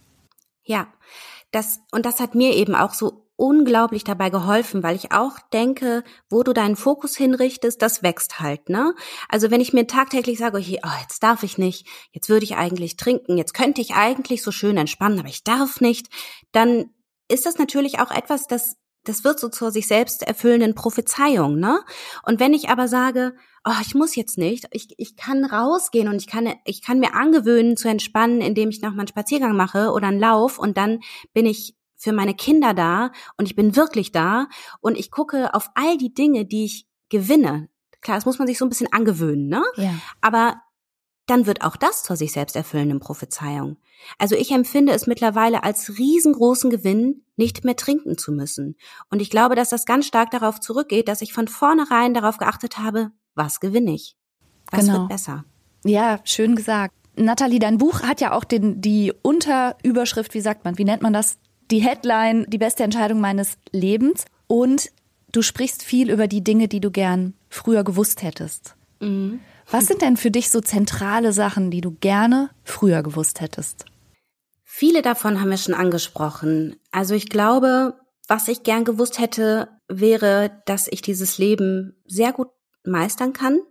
[0.64, 0.88] Ja.
[1.52, 6.04] Das, und das hat mir eben auch so unglaublich dabei geholfen, weil ich auch denke,
[6.30, 8.94] wo du deinen Fokus hinrichtest, das wächst halt, ne?
[9.28, 12.56] Also wenn ich mir tagtäglich sage, okay, oh, jetzt darf ich nicht, jetzt würde ich
[12.56, 16.10] eigentlich trinken, jetzt könnte ich eigentlich so schön entspannen, aber ich darf nicht,
[16.52, 16.92] dann
[17.28, 21.80] ist das natürlich auch etwas, das das wird so zur sich selbst erfüllenden Prophezeiung, ne?
[22.24, 23.36] Und wenn ich aber sage,
[23.66, 27.14] oh, ich muss jetzt nicht, ich, ich kann rausgehen und ich kann, ich kann mir
[27.14, 31.00] angewöhnen zu entspannen, indem ich noch mal einen Spaziergang mache oder einen Lauf und dann
[31.34, 34.48] bin ich für meine Kinder da und ich bin wirklich da
[34.82, 37.70] und ich gucke auf all die Dinge, die ich gewinne.
[38.02, 39.64] Klar, das muss man sich so ein bisschen angewöhnen, ne?
[39.78, 39.94] Ja.
[40.20, 40.62] Aber
[41.26, 43.78] dann wird auch das zur sich selbst erfüllenden Prophezeiung.
[44.18, 48.76] Also ich empfinde es mittlerweile als riesengroßen Gewinn, nicht mehr trinken zu müssen.
[49.10, 52.78] Und ich glaube, dass das ganz stark darauf zurückgeht, dass ich von vornherein darauf geachtet
[52.78, 54.16] habe, was gewinne ich?
[54.72, 55.00] Was genau.
[55.00, 55.46] wird besser?
[55.86, 56.94] Ja, schön gesagt.
[57.16, 61.14] Nathalie, dein Buch hat ja auch den, die Unterüberschrift, wie sagt man, wie nennt man
[61.14, 61.38] das?
[61.72, 64.92] die Headline Die beste Entscheidung meines Lebens und
[65.32, 68.76] du sprichst viel über die Dinge, die du gern früher gewusst hättest.
[69.00, 69.40] Mhm.
[69.74, 73.86] Was sind denn für dich so zentrale Sachen, die du gerne früher gewusst hättest?
[74.64, 76.76] Viele davon haben wir schon angesprochen.
[76.92, 77.96] Also ich glaube,
[78.28, 82.50] was ich gern gewusst hätte, wäre, dass ich dieses Leben sehr gut
[82.84, 83.62] meistern kann,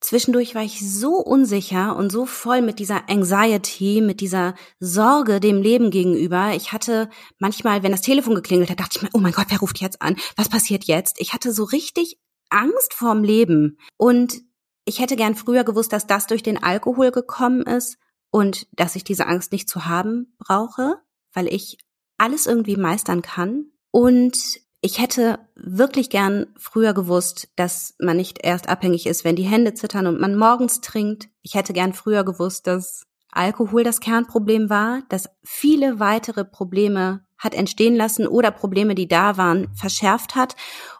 [0.00, 5.60] Zwischendurch war ich so unsicher und so voll mit dieser Anxiety, mit dieser Sorge dem
[5.60, 6.54] Leben gegenüber.
[6.54, 9.60] Ich hatte manchmal, wenn das Telefon geklingelt hat, dachte ich mir, oh mein Gott, wer
[9.60, 10.16] ruft jetzt an?
[10.36, 11.20] Was passiert jetzt?
[11.20, 12.18] Ich hatte so richtig
[12.48, 13.76] Angst vorm Leben.
[13.98, 14.40] Und
[14.84, 17.98] ich hätte gern früher gewusst, dass das durch den Alkohol gekommen ist
[18.30, 20.96] und dass ich diese Angst nicht zu haben brauche,
[21.32, 21.78] weil ich
[22.18, 23.66] alles irgendwie meistern kann.
[23.90, 29.42] Und ich hätte wirklich gern früher gewusst, dass man nicht erst abhängig ist, wenn die
[29.42, 31.28] Hände zittern und man morgens trinkt.
[31.42, 37.54] Ich hätte gern früher gewusst, dass Alkohol das Kernproblem war, dass viele weitere Probleme hat
[37.54, 40.56] entstehen lassen oder Probleme, die da waren, verschärft hat.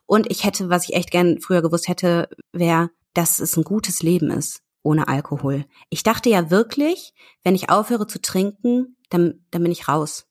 [0.06, 4.02] Und ich hätte, was ich echt gern früher gewusst hätte, wäre, dass es ein gutes
[4.02, 5.66] Leben ist ohne Alkohol.
[5.90, 7.12] Ich dachte ja wirklich,
[7.44, 10.26] wenn ich aufhöre zu trinken, dann, dann bin ich raus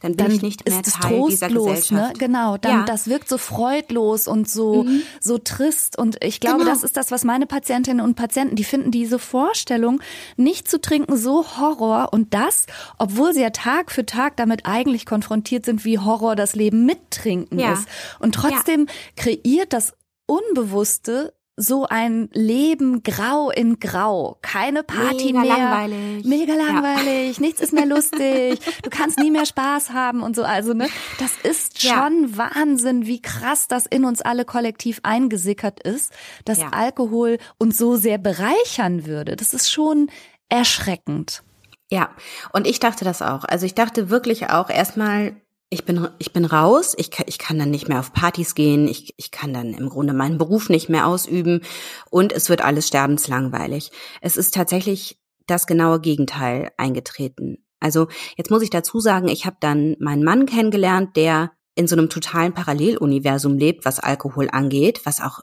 [0.00, 1.54] dann bin dann ich nicht mehr ist Teil trostlos, dieser ne?
[1.54, 1.92] Gesellschaft.
[1.92, 2.18] Ne?
[2.18, 2.84] Genau, dann ja.
[2.84, 5.02] das wirkt so freudlos und so mhm.
[5.20, 6.70] so trist und ich glaube, genau.
[6.70, 10.00] das ist das, was meine Patientinnen und Patienten, die finden diese Vorstellung,
[10.36, 12.66] nicht zu trinken, so Horror und das,
[12.98, 17.10] obwohl sie ja Tag für Tag damit eigentlich konfrontiert sind, wie Horror das Leben mit
[17.10, 17.72] Trinken ja.
[17.72, 17.88] ist
[18.20, 18.92] und trotzdem ja.
[19.16, 19.94] kreiert das
[20.26, 24.38] Unbewusste so ein Leben grau in grau.
[24.42, 25.56] Keine Party mega mehr.
[25.56, 26.24] Langweilig.
[26.24, 27.36] Mega langweilig.
[27.36, 27.42] Ja.
[27.42, 28.60] Nichts ist mehr lustig.
[28.82, 30.44] Du kannst nie mehr Spaß haben und so.
[30.44, 32.36] Also, ne, das ist schon ja.
[32.36, 36.12] Wahnsinn, wie krass das in uns alle kollektiv eingesickert ist,
[36.44, 36.68] dass ja.
[36.70, 39.34] Alkohol uns so sehr bereichern würde.
[39.34, 40.10] Das ist schon
[40.48, 41.42] erschreckend.
[41.90, 42.10] Ja,
[42.52, 43.44] und ich dachte das auch.
[43.44, 45.34] Also ich dachte wirklich auch erstmal,
[45.70, 48.88] ich bin, ich bin raus, ich kann, ich kann dann nicht mehr auf Partys gehen,
[48.88, 51.62] ich, ich kann dann im Grunde meinen Beruf nicht mehr ausüben
[52.10, 53.90] und es wird alles sterbenslangweilig.
[54.20, 57.64] Es ist tatsächlich das genaue Gegenteil eingetreten.
[57.80, 61.96] Also jetzt muss ich dazu sagen, ich habe dann meinen Mann kennengelernt, der in so
[61.96, 65.40] einem totalen Paralleluniversum lebt, was Alkohol angeht, was auch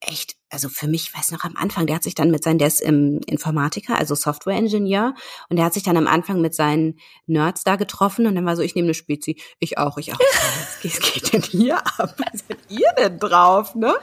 [0.00, 2.68] echt also für mich, weiß noch am Anfang, der hat sich dann mit seinen, der
[2.68, 5.14] ist ähm, Informatiker, also Software-Ingenieur,
[5.48, 8.56] und der hat sich dann am Anfang mit seinen Nerds da getroffen und dann war
[8.56, 10.18] so, ich nehme eine Spezi, ich auch, ich auch.
[10.54, 12.14] Was geht, geht denn hier ab?
[12.18, 13.94] Was seid ihr denn drauf, ne?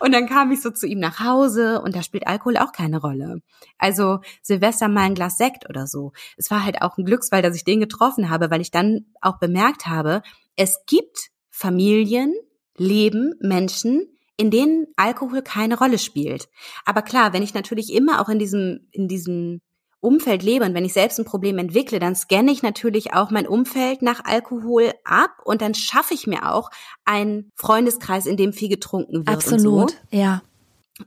[0.00, 3.00] Und dann kam ich so zu ihm nach Hause und da spielt Alkohol auch keine
[3.00, 3.42] Rolle.
[3.78, 6.12] Also Silvester mal ein Glas Sekt oder so.
[6.36, 9.38] Es war halt auch ein Glücksfall, dass ich den getroffen habe, weil ich dann auch
[9.38, 10.22] bemerkt habe,
[10.56, 12.34] es gibt Familien,
[12.76, 14.06] Leben, Menschen,
[14.40, 16.48] in denen Alkohol keine Rolle spielt.
[16.86, 19.60] Aber klar, wenn ich natürlich immer auch in diesem, in diesem
[20.00, 23.46] Umfeld lebe und wenn ich selbst ein Problem entwickle, dann scanne ich natürlich auch mein
[23.46, 26.70] Umfeld nach Alkohol ab und dann schaffe ich mir auch
[27.04, 29.28] einen Freundeskreis, in dem viel getrunken wird.
[29.28, 29.96] Absolut, so.
[30.10, 30.40] ja.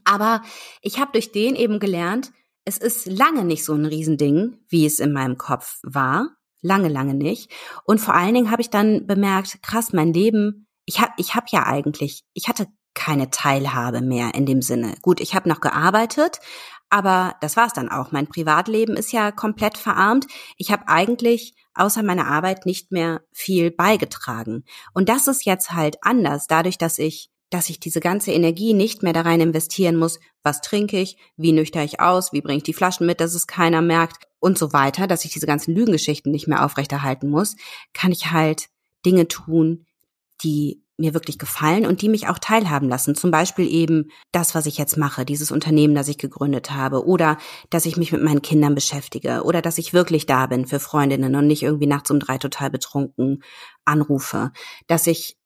[0.04, 0.42] Aber
[0.80, 2.30] ich habe durch den eben gelernt,
[2.64, 6.36] es ist lange nicht so ein Riesending, wie es in meinem Kopf war.
[6.62, 7.50] Lange, lange nicht.
[7.84, 11.50] Und vor allen Dingen habe ich dann bemerkt, krass, mein Leben, ich habe ich hab
[11.50, 14.94] ja eigentlich, ich hatte keine Teilhabe mehr in dem Sinne.
[15.02, 16.38] Gut, ich habe noch gearbeitet,
[16.90, 18.12] aber das war's dann auch.
[18.12, 20.26] Mein Privatleben ist ja komplett verarmt.
[20.56, 24.64] Ich habe eigentlich außer meiner Arbeit nicht mehr viel beigetragen.
[24.92, 29.04] Und das ist jetzt halt anders, dadurch, dass ich dass ich diese ganze Energie nicht
[29.04, 32.62] mehr da rein investieren muss, was trinke ich, wie nüchter ich aus, wie bringe ich
[32.64, 36.32] die Flaschen mit, dass es keiner merkt und so weiter, dass ich diese ganzen Lügengeschichten
[36.32, 37.54] nicht mehr aufrechterhalten muss,
[37.92, 38.70] kann ich halt
[39.06, 39.86] Dinge tun,
[40.42, 43.14] die mir wirklich gefallen und die mich auch teilhaben lassen.
[43.14, 47.36] Zum Beispiel eben das, was ich jetzt mache, dieses Unternehmen, das ich gegründet habe oder
[47.70, 51.34] dass ich mich mit meinen Kindern beschäftige oder dass ich wirklich da bin für Freundinnen
[51.34, 53.42] und nicht irgendwie nachts um drei total betrunken
[53.84, 54.52] anrufe,
[54.86, 55.36] dass ich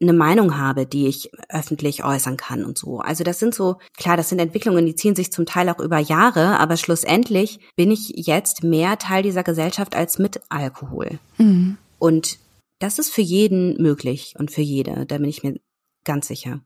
[0.00, 2.98] eine Meinung habe, die ich öffentlich äußern kann und so.
[2.98, 5.98] Also das sind so, klar, das sind Entwicklungen, die ziehen sich zum Teil auch über
[5.98, 11.18] Jahre, aber schlussendlich bin ich jetzt mehr Teil dieser Gesellschaft als mit Alkohol.
[11.38, 11.78] Mhm.
[11.98, 12.38] Und
[12.78, 15.58] das ist für jeden möglich und für jede, da bin ich mir
[16.04, 16.60] ganz sicher.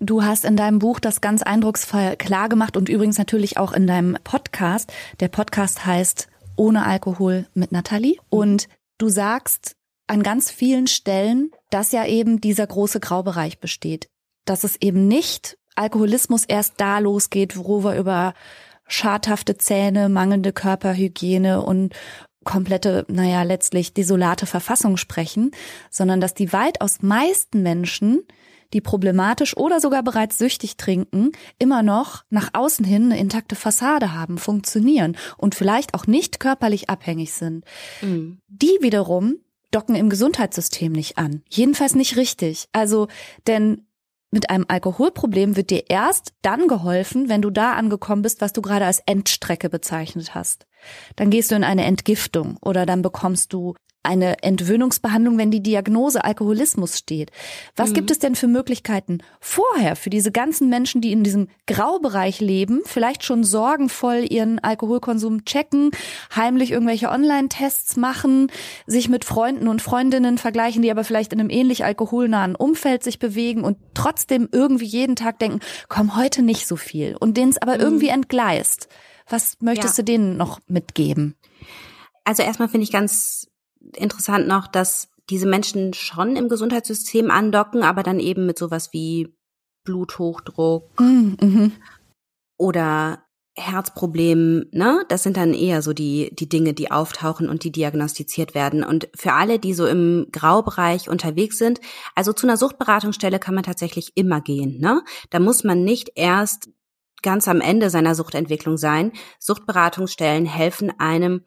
[0.00, 3.88] Du hast in deinem Buch das ganz eindrucksvoll klar gemacht und übrigens natürlich auch in
[3.88, 4.92] deinem Podcast.
[5.18, 8.16] Der Podcast heißt Ohne Alkohol mit Nathalie.
[8.30, 9.74] Und du sagst
[10.06, 14.08] an ganz vielen Stellen, dass ja eben dieser große Graubereich besteht.
[14.44, 18.34] Dass es eben nicht Alkoholismus erst da losgeht, wo wir über
[18.86, 21.92] schadhafte Zähne, mangelnde Körperhygiene und
[22.48, 25.50] komplette, naja, letztlich desolate Verfassung sprechen,
[25.90, 28.22] sondern dass die weitaus meisten Menschen,
[28.72, 34.14] die problematisch oder sogar bereits süchtig trinken, immer noch nach außen hin eine intakte Fassade
[34.14, 37.66] haben, funktionieren und vielleicht auch nicht körperlich abhängig sind.
[38.00, 38.40] Mhm.
[38.48, 39.36] Die wiederum
[39.70, 41.42] docken im Gesundheitssystem nicht an.
[41.50, 42.68] Jedenfalls nicht richtig.
[42.72, 43.08] Also,
[43.46, 43.86] denn
[44.30, 48.60] mit einem Alkoholproblem wird dir erst dann geholfen, wenn du da angekommen bist, was du
[48.60, 50.66] gerade als Endstrecke bezeichnet hast.
[51.16, 53.74] Dann gehst du in eine Entgiftung oder dann bekommst du
[54.08, 57.30] eine Entwöhnungsbehandlung, wenn die Diagnose Alkoholismus steht.
[57.76, 57.94] Was mhm.
[57.94, 62.80] gibt es denn für Möglichkeiten vorher für diese ganzen Menschen, die in diesem Graubereich leben,
[62.84, 65.90] vielleicht schon sorgenvoll ihren Alkoholkonsum checken,
[66.34, 68.50] heimlich irgendwelche Online-Tests machen,
[68.86, 73.18] sich mit Freunden und Freundinnen vergleichen, die aber vielleicht in einem ähnlich alkoholnahen Umfeld sich
[73.18, 77.60] bewegen und trotzdem irgendwie jeden Tag denken, komm heute nicht so viel und denen es
[77.60, 77.80] aber mhm.
[77.80, 78.88] irgendwie entgleist.
[79.28, 80.02] Was möchtest ja.
[80.02, 81.34] du denen noch mitgeben?
[82.24, 83.48] Also erstmal finde ich ganz
[83.96, 89.34] interessant noch, dass diese Menschen schon im Gesundheitssystem andocken, aber dann eben mit sowas wie
[89.84, 91.72] Bluthochdruck mm, mhm.
[92.56, 93.22] oder
[93.58, 95.04] Herzproblemen, ne?
[95.08, 98.84] Das sind dann eher so die, die Dinge, die auftauchen und die diagnostiziert werden.
[98.84, 101.80] Und für alle, die so im Graubereich unterwegs sind,
[102.14, 105.02] also zu einer Suchtberatungsstelle kann man tatsächlich immer gehen, ne?
[105.30, 106.70] Da muss man nicht erst
[107.22, 109.12] ganz am Ende seiner Suchtentwicklung sein.
[109.40, 111.44] Suchtberatungsstellen helfen einem,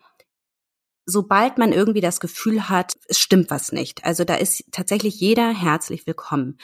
[1.12, 4.06] sobald man irgendwie das Gefühl hat, es stimmt was nicht.
[4.06, 6.58] Also da ist tatsächlich jeder herzlich willkommen.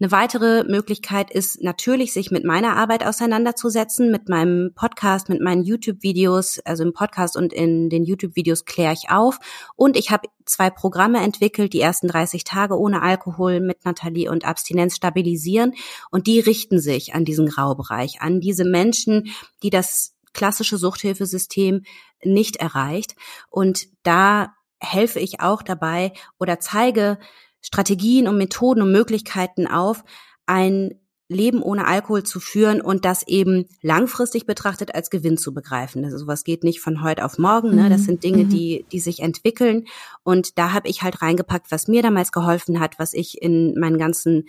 [0.00, 5.64] Eine weitere Möglichkeit ist natürlich, sich mit meiner Arbeit auseinanderzusetzen, mit meinem Podcast, mit meinen
[5.64, 6.60] YouTube-Videos.
[6.64, 9.40] Also im Podcast und in den YouTube-Videos kläre ich auf.
[9.74, 14.44] Und ich habe zwei Programme entwickelt, die ersten 30 Tage ohne Alkohol mit Nathalie und
[14.44, 15.74] Abstinenz stabilisieren.
[16.12, 19.34] Und die richten sich an diesen Graubereich, an diese Menschen,
[19.64, 21.82] die das klassische Suchthilfesystem
[22.22, 23.16] nicht erreicht.
[23.50, 27.18] Und da helfe ich auch dabei oder zeige
[27.60, 30.04] Strategien und Methoden und Möglichkeiten auf,
[30.46, 30.94] ein
[31.28, 36.04] Leben ohne Alkohol zu führen und das eben langfristig betrachtet als Gewinn zu begreifen.
[36.04, 37.74] Also sowas geht nicht von heute auf morgen.
[37.74, 37.90] Ne?
[37.90, 38.04] Das mhm.
[38.04, 38.48] sind Dinge, mhm.
[38.48, 39.86] die, die sich entwickeln.
[40.22, 43.98] Und da habe ich halt reingepackt, was mir damals geholfen hat, was ich in meinen
[43.98, 44.46] ganzen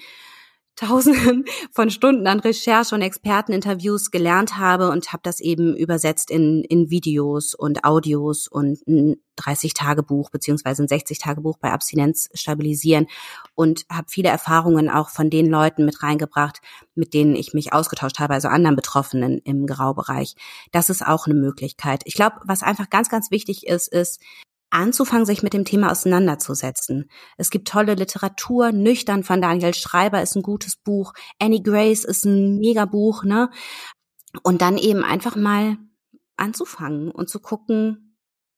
[0.80, 6.64] Tausenden von Stunden an Recherche und Experteninterviews gelernt habe und habe das eben übersetzt in,
[6.64, 13.08] in Videos und Audios und ein 30-Tage-Buch beziehungsweise ein 60-Tage-Buch bei Abstinenz stabilisieren
[13.56, 16.62] und habe viele Erfahrungen auch von den Leuten mit reingebracht,
[16.96, 20.36] mit denen ich mich ausgetauscht habe, also anderen Betroffenen im Graubereich.
[20.72, 22.04] Das ist auch eine Möglichkeit.
[22.06, 24.22] Ich glaube, was einfach ganz, ganz wichtig ist, ist,
[24.70, 27.10] anzufangen, sich mit dem Thema auseinanderzusetzen.
[27.38, 32.26] Es gibt tolle Literatur, Nüchtern von Daniel Schreiber ist ein gutes Buch, Annie Grace ist
[32.26, 33.50] ein Megabuch, ne?
[34.44, 35.78] Und dann eben einfach mal
[36.38, 38.09] anzufangen und zu gucken,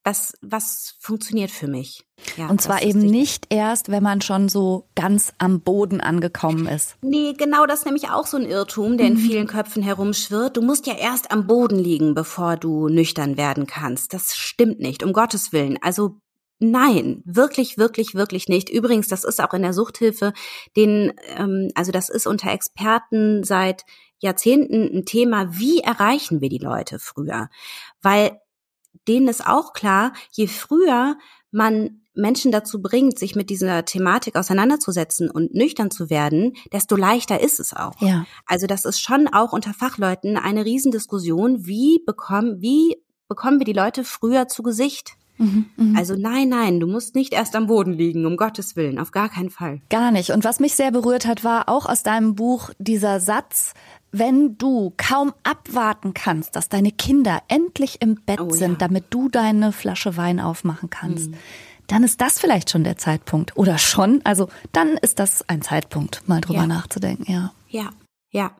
[0.03, 2.03] was, was funktioniert für mich.
[2.37, 6.97] Ja, und zwar eben nicht erst, wenn man schon so ganz am Boden angekommen ist.
[7.01, 9.19] Nee, genau das ist nämlich auch so ein Irrtum, der in mhm.
[9.19, 10.57] vielen Köpfen herumschwirrt.
[10.57, 14.13] Du musst ja erst am Boden liegen, bevor du nüchtern werden kannst.
[14.13, 15.77] Das stimmt nicht, um Gottes Willen.
[15.81, 16.17] Also
[16.63, 18.69] Nein, wirklich, wirklich, wirklich nicht.
[18.69, 20.31] Übrigens, das ist auch in der Suchthilfe,
[20.75, 23.83] den, ähm, also das ist unter Experten seit
[24.19, 25.57] Jahrzehnten ein Thema.
[25.57, 27.49] Wie erreichen wir die Leute früher?
[28.03, 28.39] Weil
[29.07, 31.17] denen ist auch klar, je früher
[31.51, 37.39] man Menschen dazu bringt, sich mit dieser Thematik auseinanderzusetzen und nüchtern zu werden, desto leichter
[37.39, 37.99] ist es auch.
[38.01, 38.25] Ja.
[38.45, 42.97] Also das ist schon auch unter Fachleuten eine Riesendiskussion, wie bekommen, wie
[43.27, 45.13] bekommen wir die Leute früher zu Gesicht?
[45.41, 45.99] Mhm, mh.
[45.99, 49.29] Also nein, nein, du musst nicht erst am Boden liegen, um Gottes Willen, auf gar
[49.29, 49.81] keinen Fall.
[49.89, 50.29] Gar nicht.
[50.29, 53.73] Und was mich sehr berührt hat, war auch aus deinem Buch dieser Satz,
[54.11, 58.77] wenn du kaum abwarten kannst, dass deine Kinder endlich im Bett oh, sind, ja.
[58.77, 61.35] damit du deine Flasche Wein aufmachen kannst, mhm.
[61.87, 63.57] dann ist das vielleicht schon der Zeitpunkt.
[63.57, 66.67] Oder schon, also dann ist das ein Zeitpunkt, mal drüber ja.
[66.67, 67.51] nachzudenken, ja.
[67.69, 67.89] Ja,
[68.31, 68.55] ja.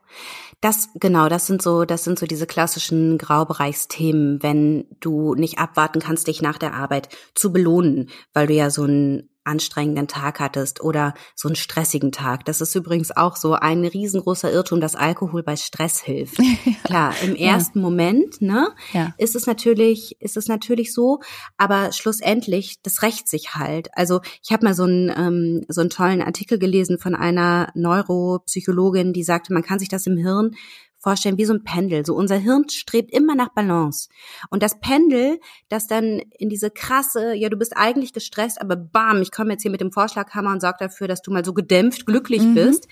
[0.60, 6.00] Das, genau, das sind so, das sind so diese klassischen Graubereichsthemen, wenn du nicht abwarten
[6.00, 10.82] kannst, dich nach der Arbeit zu belohnen, weil du ja so ein anstrengenden Tag hattest
[10.82, 12.46] oder so einen stressigen Tag.
[12.46, 16.40] Das ist übrigens auch so ein riesengroßer Irrtum, dass Alkohol bei Stress hilft.
[16.66, 16.74] ja.
[16.84, 17.84] Klar, im ersten ja.
[17.84, 19.14] Moment, ne, ja.
[19.18, 21.20] ist es natürlich, ist es natürlich so,
[21.58, 23.90] aber schlussendlich, das rächt sich halt.
[23.94, 29.14] Also ich habe mal so einen, ähm, so einen tollen Artikel gelesen von einer Neuropsychologin,
[29.14, 30.56] die sagte, man kann sich das im Hirn
[31.02, 32.06] vorstellen wie so ein Pendel.
[32.06, 34.08] So unser Hirn strebt immer nach Balance.
[34.50, 39.22] Und das Pendel, das dann in diese krasse, ja, du bist eigentlich gestresst, aber bam,
[39.22, 42.06] ich komme jetzt hier mit dem Vorschlaghammer und sorge dafür, dass du mal so gedämpft
[42.06, 42.54] glücklich mhm.
[42.54, 42.88] bist,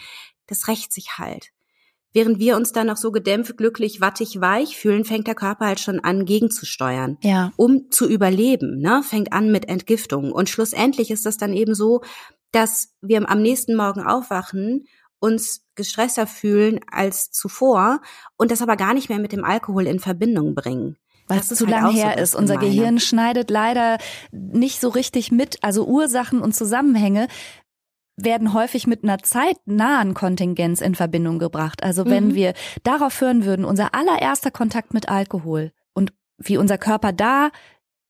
[0.47, 1.51] das rächt sich halt.
[2.11, 5.79] Während wir uns dann noch so gedämpft, glücklich, wattig, weich fühlen, fängt der Körper halt
[5.79, 7.19] schon an, gegenzusteuern.
[7.21, 7.51] Ja.
[7.55, 9.03] Um zu überleben, ne?
[9.03, 10.31] Fängt an mit Entgiftung.
[10.31, 12.01] Und schlussendlich ist das dann eben so,
[12.51, 14.87] dass wir am nächsten Morgen aufwachen
[15.19, 18.01] uns gestresster fühlen als zuvor
[18.37, 20.97] und das aber gar nicht mehr mit dem Alkohol in Verbindung bringen.
[21.27, 22.35] Weil es zu halt lang her so ist.
[22.35, 22.67] Unser meine.
[22.67, 23.97] Gehirn schneidet leider
[24.31, 25.63] nicht so richtig mit.
[25.63, 27.27] Also Ursachen und Zusammenhänge
[28.17, 31.83] werden häufig mit einer zeitnahen Kontingenz in Verbindung gebracht.
[31.83, 32.35] Also wenn mhm.
[32.35, 32.53] wir
[32.83, 37.51] darauf hören würden, unser allererster Kontakt mit Alkohol und wie unser Körper da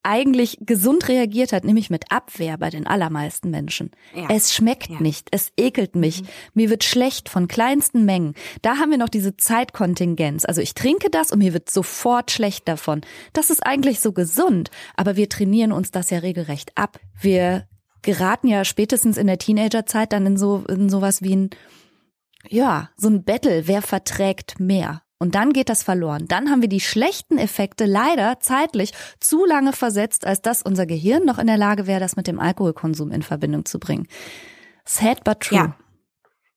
[0.02, 3.90] eigentlich gesund reagiert hat, nämlich mit Abwehr bei den allermeisten Menschen.
[4.14, 4.28] Ja.
[4.30, 5.00] Es schmeckt ja.
[5.00, 6.28] nicht, es ekelt mich, mhm.
[6.54, 8.34] mir wird schlecht von kleinsten Mengen.
[8.62, 10.44] Da haben wir noch diese Zeitkontingenz.
[10.44, 13.02] Also ich trinke das und mir wird sofort schlecht davon.
[13.32, 16.98] Das ist eigentlich so gesund, aber wir trainieren uns das ja regelrecht ab.
[17.20, 17.66] Wir
[18.02, 21.50] geraten ja spätestens in der Teenagerzeit dann in so in sowas wie ein
[22.48, 25.02] ja, so ein Battle, wer verträgt mehr.
[25.22, 26.26] Und dann geht das verloren.
[26.28, 31.26] Dann haben wir die schlechten Effekte leider zeitlich zu lange versetzt, als dass unser Gehirn
[31.26, 34.08] noch in der Lage wäre, das mit dem Alkoholkonsum in Verbindung zu bringen.
[34.86, 35.58] Sad but true.
[35.58, 35.76] Ja.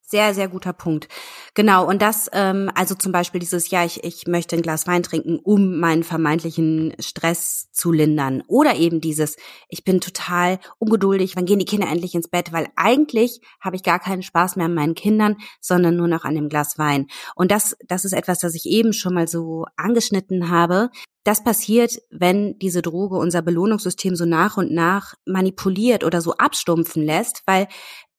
[0.06, 1.08] Sehr, sehr guter Punkt.
[1.54, 5.02] Genau, und das, ähm, also zum Beispiel dieses, ja, ich, ich möchte ein Glas Wein
[5.02, 8.44] trinken, um meinen vermeintlichen Stress zu lindern.
[8.48, 9.38] Oder eben dieses,
[9.70, 12.52] ich bin total ungeduldig, wann gehen die Kinder endlich ins Bett?
[12.52, 16.36] Weil eigentlich habe ich gar keinen Spaß mehr an meinen Kindern, sondern nur noch an
[16.36, 17.08] dem Glas Wein.
[17.34, 20.90] Und das, das ist etwas, das ich eben schon mal so angeschnitten habe.
[21.24, 27.02] Das passiert, wenn diese Droge unser Belohnungssystem so nach und nach manipuliert oder so abstumpfen
[27.02, 27.70] lässt, weil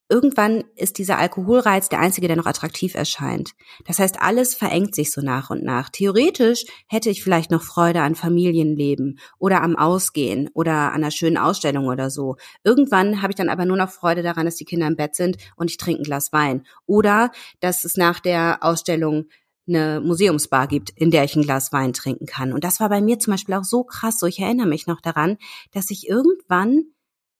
[0.09, 3.52] irgendwann ist dieser Alkoholreiz der einzige, der noch attraktiv erscheint.
[3.86, 5.88] Das heißt, alles verengt sich so nach und nach.
[5.88, 11.38] Theoretisch hätte ich vielleicht noch Freude an Familienleben oder am Ausgehen oder an einer schönen
[11.38, 12.36] Ausstellung oder so.
[12.62, 15.36] Irgendwann habe ich dann aber nur noch Freude daran, dass die Kinder im Bett sind
[15.57, 16.66] und ich trinke ein Glas Wein.
[16.86, 17.30] Oder
[17.61, 19.26] dass es nach der Ausstellung
[19.66, 22.52] eine Museumsbar gibt, in der ich ein Glas Wein trinken kann.
[22.52, 24.18] Und das war bei mir zum Beispiel auch so krass.
[24.18, 25.38] So, ich erinnere mich noch daran,
[25.72, 26.84] dass ich irgendwann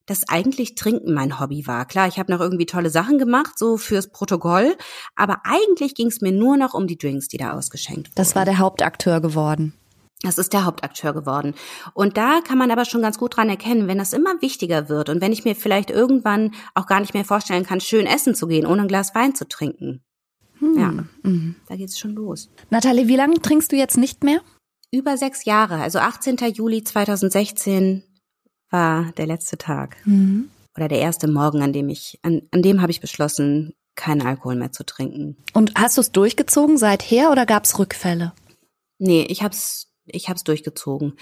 [0.07, 1.87] dass eigentlich Trinken mein Hobby war.
[1.87, 4.77] Klar, ich habe noch irgendwie tolle Sachen gemacht, so fürs Protokoll,
[5.17, 8.15] aber eigentlich ging es mir nur noch um die Drinks, die da ausgeschenkt wurden.
[8.17, 9.75] Das war der Hauptakteur geworden.
[10.23, 11.55] Das ist der Hauptakteur geworden.
[11.93, 15.11] Und da kann man aber schon ganz gut dran erkennen, wenn das immer wichtiger wird
[15.11, 18.47] und wenn ich mir vielleicht irgendwann auch gar nicht mehr vorstellen kann, schön essen zu
[18.47, 20.03] gehen, ohne ein Glas Wein zu trinken.
[20.61, 20.79] Hm.
[20.79, 20.93] Ja,
[21.23, 21.57] mhm.
[21.69, 22.49] da geht's schon los.
[22.71, 24.41] Nathalie, wie lange trinkst du jetzt nicht mehr?
[24.91, 25.83] Über sechs Jahre.
[25.83, 26.37] Also 18.
[26.55, 28.05] Juli 2016
[28.75, 29.97] war der letzte Tag.
[30.05, 30.51] Mhm.
[30.77, 34.57] Oder der erste Morgen, an dem ich, an, an dem habe ich beschlossen, keinen Alkohol
[34.57, 35.37] mehr zu trinken.
[35.53, 38.33] Und hast du es durchgezogen seither oder gab es Rückfälle?
[38.99, 41.17] Nee, ich habe es ich habe es durchgezogen.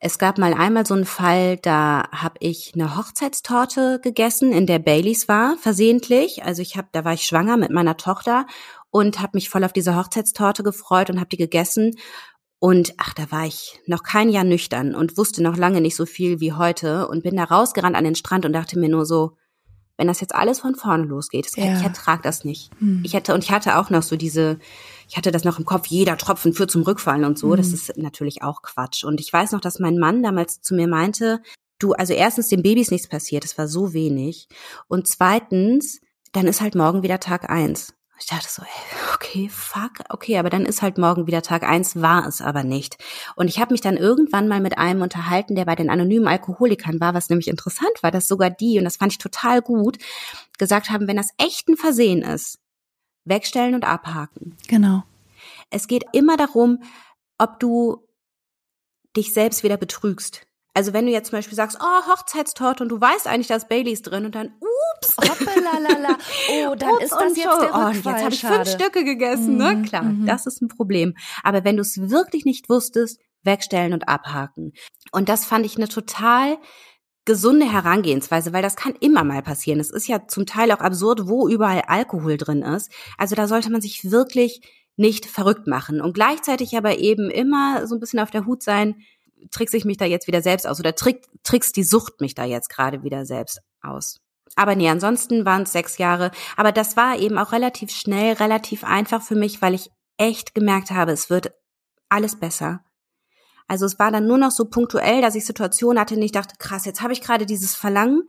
[0.00, 4.80] Es gab mal einmal so einen Fall, da habe ich eine Hochzeitstorte gegessen, in der
[4.80, 6.42] Baileys war, versehentlich.
[6.42, 8.46] Also ich habe, da war ich schwanger mit meiner Tochter
[8.90, 11.94] und habe mich voll auf diese Hochzeitstorte gefreut und habe die gegessen.
[12.64, 16.06] Und ach, da war ich noch kein Jahr nüchtern und wusste noch lange nicht so
[16.06, 19.36] viel wie heute und bin da rausgerannt an den Strand und dachte mir nur so,
[19.98, 21.76] wenn das jetzt alles von vorne losgeht, ja.
[21.76, 22.70] ich ertrag das nicht.
[22.78, 23.02] Hm.
[23.04, 24.58] Ich hätte, und ich hatte auch noch so diese,
[25.10, 27.50] ich hatte das noch im Kopf, jeder Tropfen führt zum Rückfallen und so.
[27.50, 27.58] Hm.
[27.58, 29.04] Das ist natürlich auch Quatsch.
[29.04, 31.42] Und ich weiß noch, dass mein Mann damals zu mir meinte,
[31.78, 34.48] du, also erstens, dem Baby ist nichts passiert, es war so wenig.
[34.88, 36.00] Und zweitens,
[36.32, 37.93] dann ist halt morgen wieder Tag eins.
[38.18, 42.00] Ich dachte so, ey, okay, fuck, okay, aber dann ist halt morgen wieder Tag eins,
[42.00, 42.96] war es aber nicht.
[43.34, 47.00] Und ich habe mich dann irgendwann mal mit einem unterhalten, der bei den anonymen Alkoholikern
[47.00, 49.98] war, was nämlich interessant war, dass sogar die, und das fand ich total gut,
[50.58, 52.60] gesagt haben, wenn das echt ein Versehen ist,
[53.24, 54.56] wegstellen und abhaken.
[54.68, 55.02] Genau.
[55.70, 56.82] Es geht immer darum,
[57.38, 58.06] ob du
[59.16, 60.46] dich selbst wieder betrügst.
[60.74, 63.68] Also wenn du jetzt zum Beispiel sagst, oh, Hochzeitstorte und du weißt eigentlich, da ist
[63.68, 65.16] Baileys drin und dann, ups.
[65.16, 66.18] Hoppelalala.
[66.50, 67.92] Oh, dann ist das jetzt der Rückfall.
[68.04, 69.74] Oh, jetzt habe ich fünf Stücke gegessen, ne?
[69.74, 69.88] mhm, ne?
[69.88, 70.26] Klar, mhm.
[70.26, 71.14] das ist ein Problem.
[71.44, 74.72] Aber wenn du es wirklich nicht wusstest, wegstellen und abhaken.
[75.12, 76.58] Und das fand ich eine total
[77.24, 79.80] gesunde Herangehensweise, weil das kann immer mal passieren.
[79.80, 82.90] Es ist ja zum Teil auch absurd, wo überall Alkohol drin ist.
[83.16, 84.60] Also da sollte man sich wirklich
[84.96, 88.96] nicht verrückt machen und gleichzeitig aber eben immer so ein bisschen auf der Hut sein,
[89.50, 92.44] trickse ich mich da jetzt wieder selbst aus oder trick, trickst die Sucht mich da
[92.44, 94.20] jetzt gerade wieder selbst aus.
[94.56, 96.30] Aber nee, ansonsten waren es sechs Jahre.
[96.56, 100.90] Aber das war eben auch relativ schnell, relativ einfach für mich, weil ich echt gemerkt
[100.90, 101.52] habe, es wird
[102.08, 102.84] alles besser.
[103.66, 106.56] Also es war dann nur noch so punktuell, dass ich Situationen hatte, und ich dachte,
[106.58, 108.22] krass, jetzt habe ich gerade dieses Verlangen.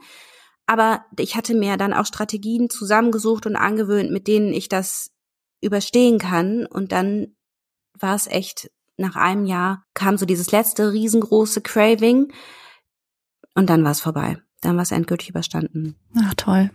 [0.65, 5.11] Aber ich hatte mir dann auch Strategien zusammengesucht und angewöhnt, mit denen ich das
[5.61, 6.65] überstehen kann.
[6.65, 7.35] Und dann
[7.99, 12.31] war es echt nach einem Jahr kam so dieses letzte riesengroße Craving
[13.55, 14.37] und dann war es vorbei.
[14.61, 15.95] Dann war es endgültig überstanden.
[16.17, 16.71] Ach toll.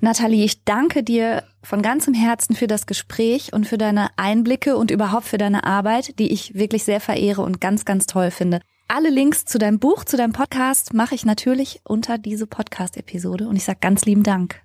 [0.00, 4.90] Nathalie, ich danke dir von ganzem Herzen für das Gespräch und für deine Einblicke und
[4.90, 8.60] überhaupt für deine Arbeit, die ich wirklich sehr verehre und ganz, ganz toll finde.
[8.88, 13.56] Alle Links zu deinem Buch, zu deinem Podcast mache ich natürlich unter diese Podcast-Episode und
[13.56, 14.63] ich sage ganz lieben Dank.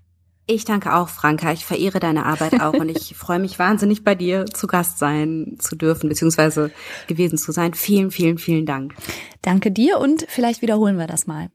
[0.52, 1.52] Ich danke auch, Franka.
[1.52, 5.58] Ich verehre deine Arbeit auch und ich freue mich wahnsinnig, bei dir zu Gast sein
[5.60, 6.72] zu dürfen, beziehungsweise
[7.06, 7.76] gewesen zu sein.
[7.76, 8.95] Vielen, vielen, vielen Dank.
[9.43, 11.52] Danke dir und vielleicht wiederholen wir das mal.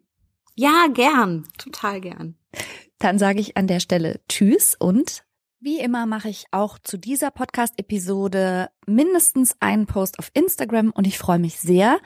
[0.55, 1.49] Ja, gern.
[1.59, 2.37] Total gern.
[3.01, 5.25] Dann sage ich an der Stelle Tschüss und
[5.59, 11.19] wie immer mache ich auch zu dieser Podcast-Episode mindestens einen Post auf Instagram und ich
[11.19, 11.99] freue mich sehr,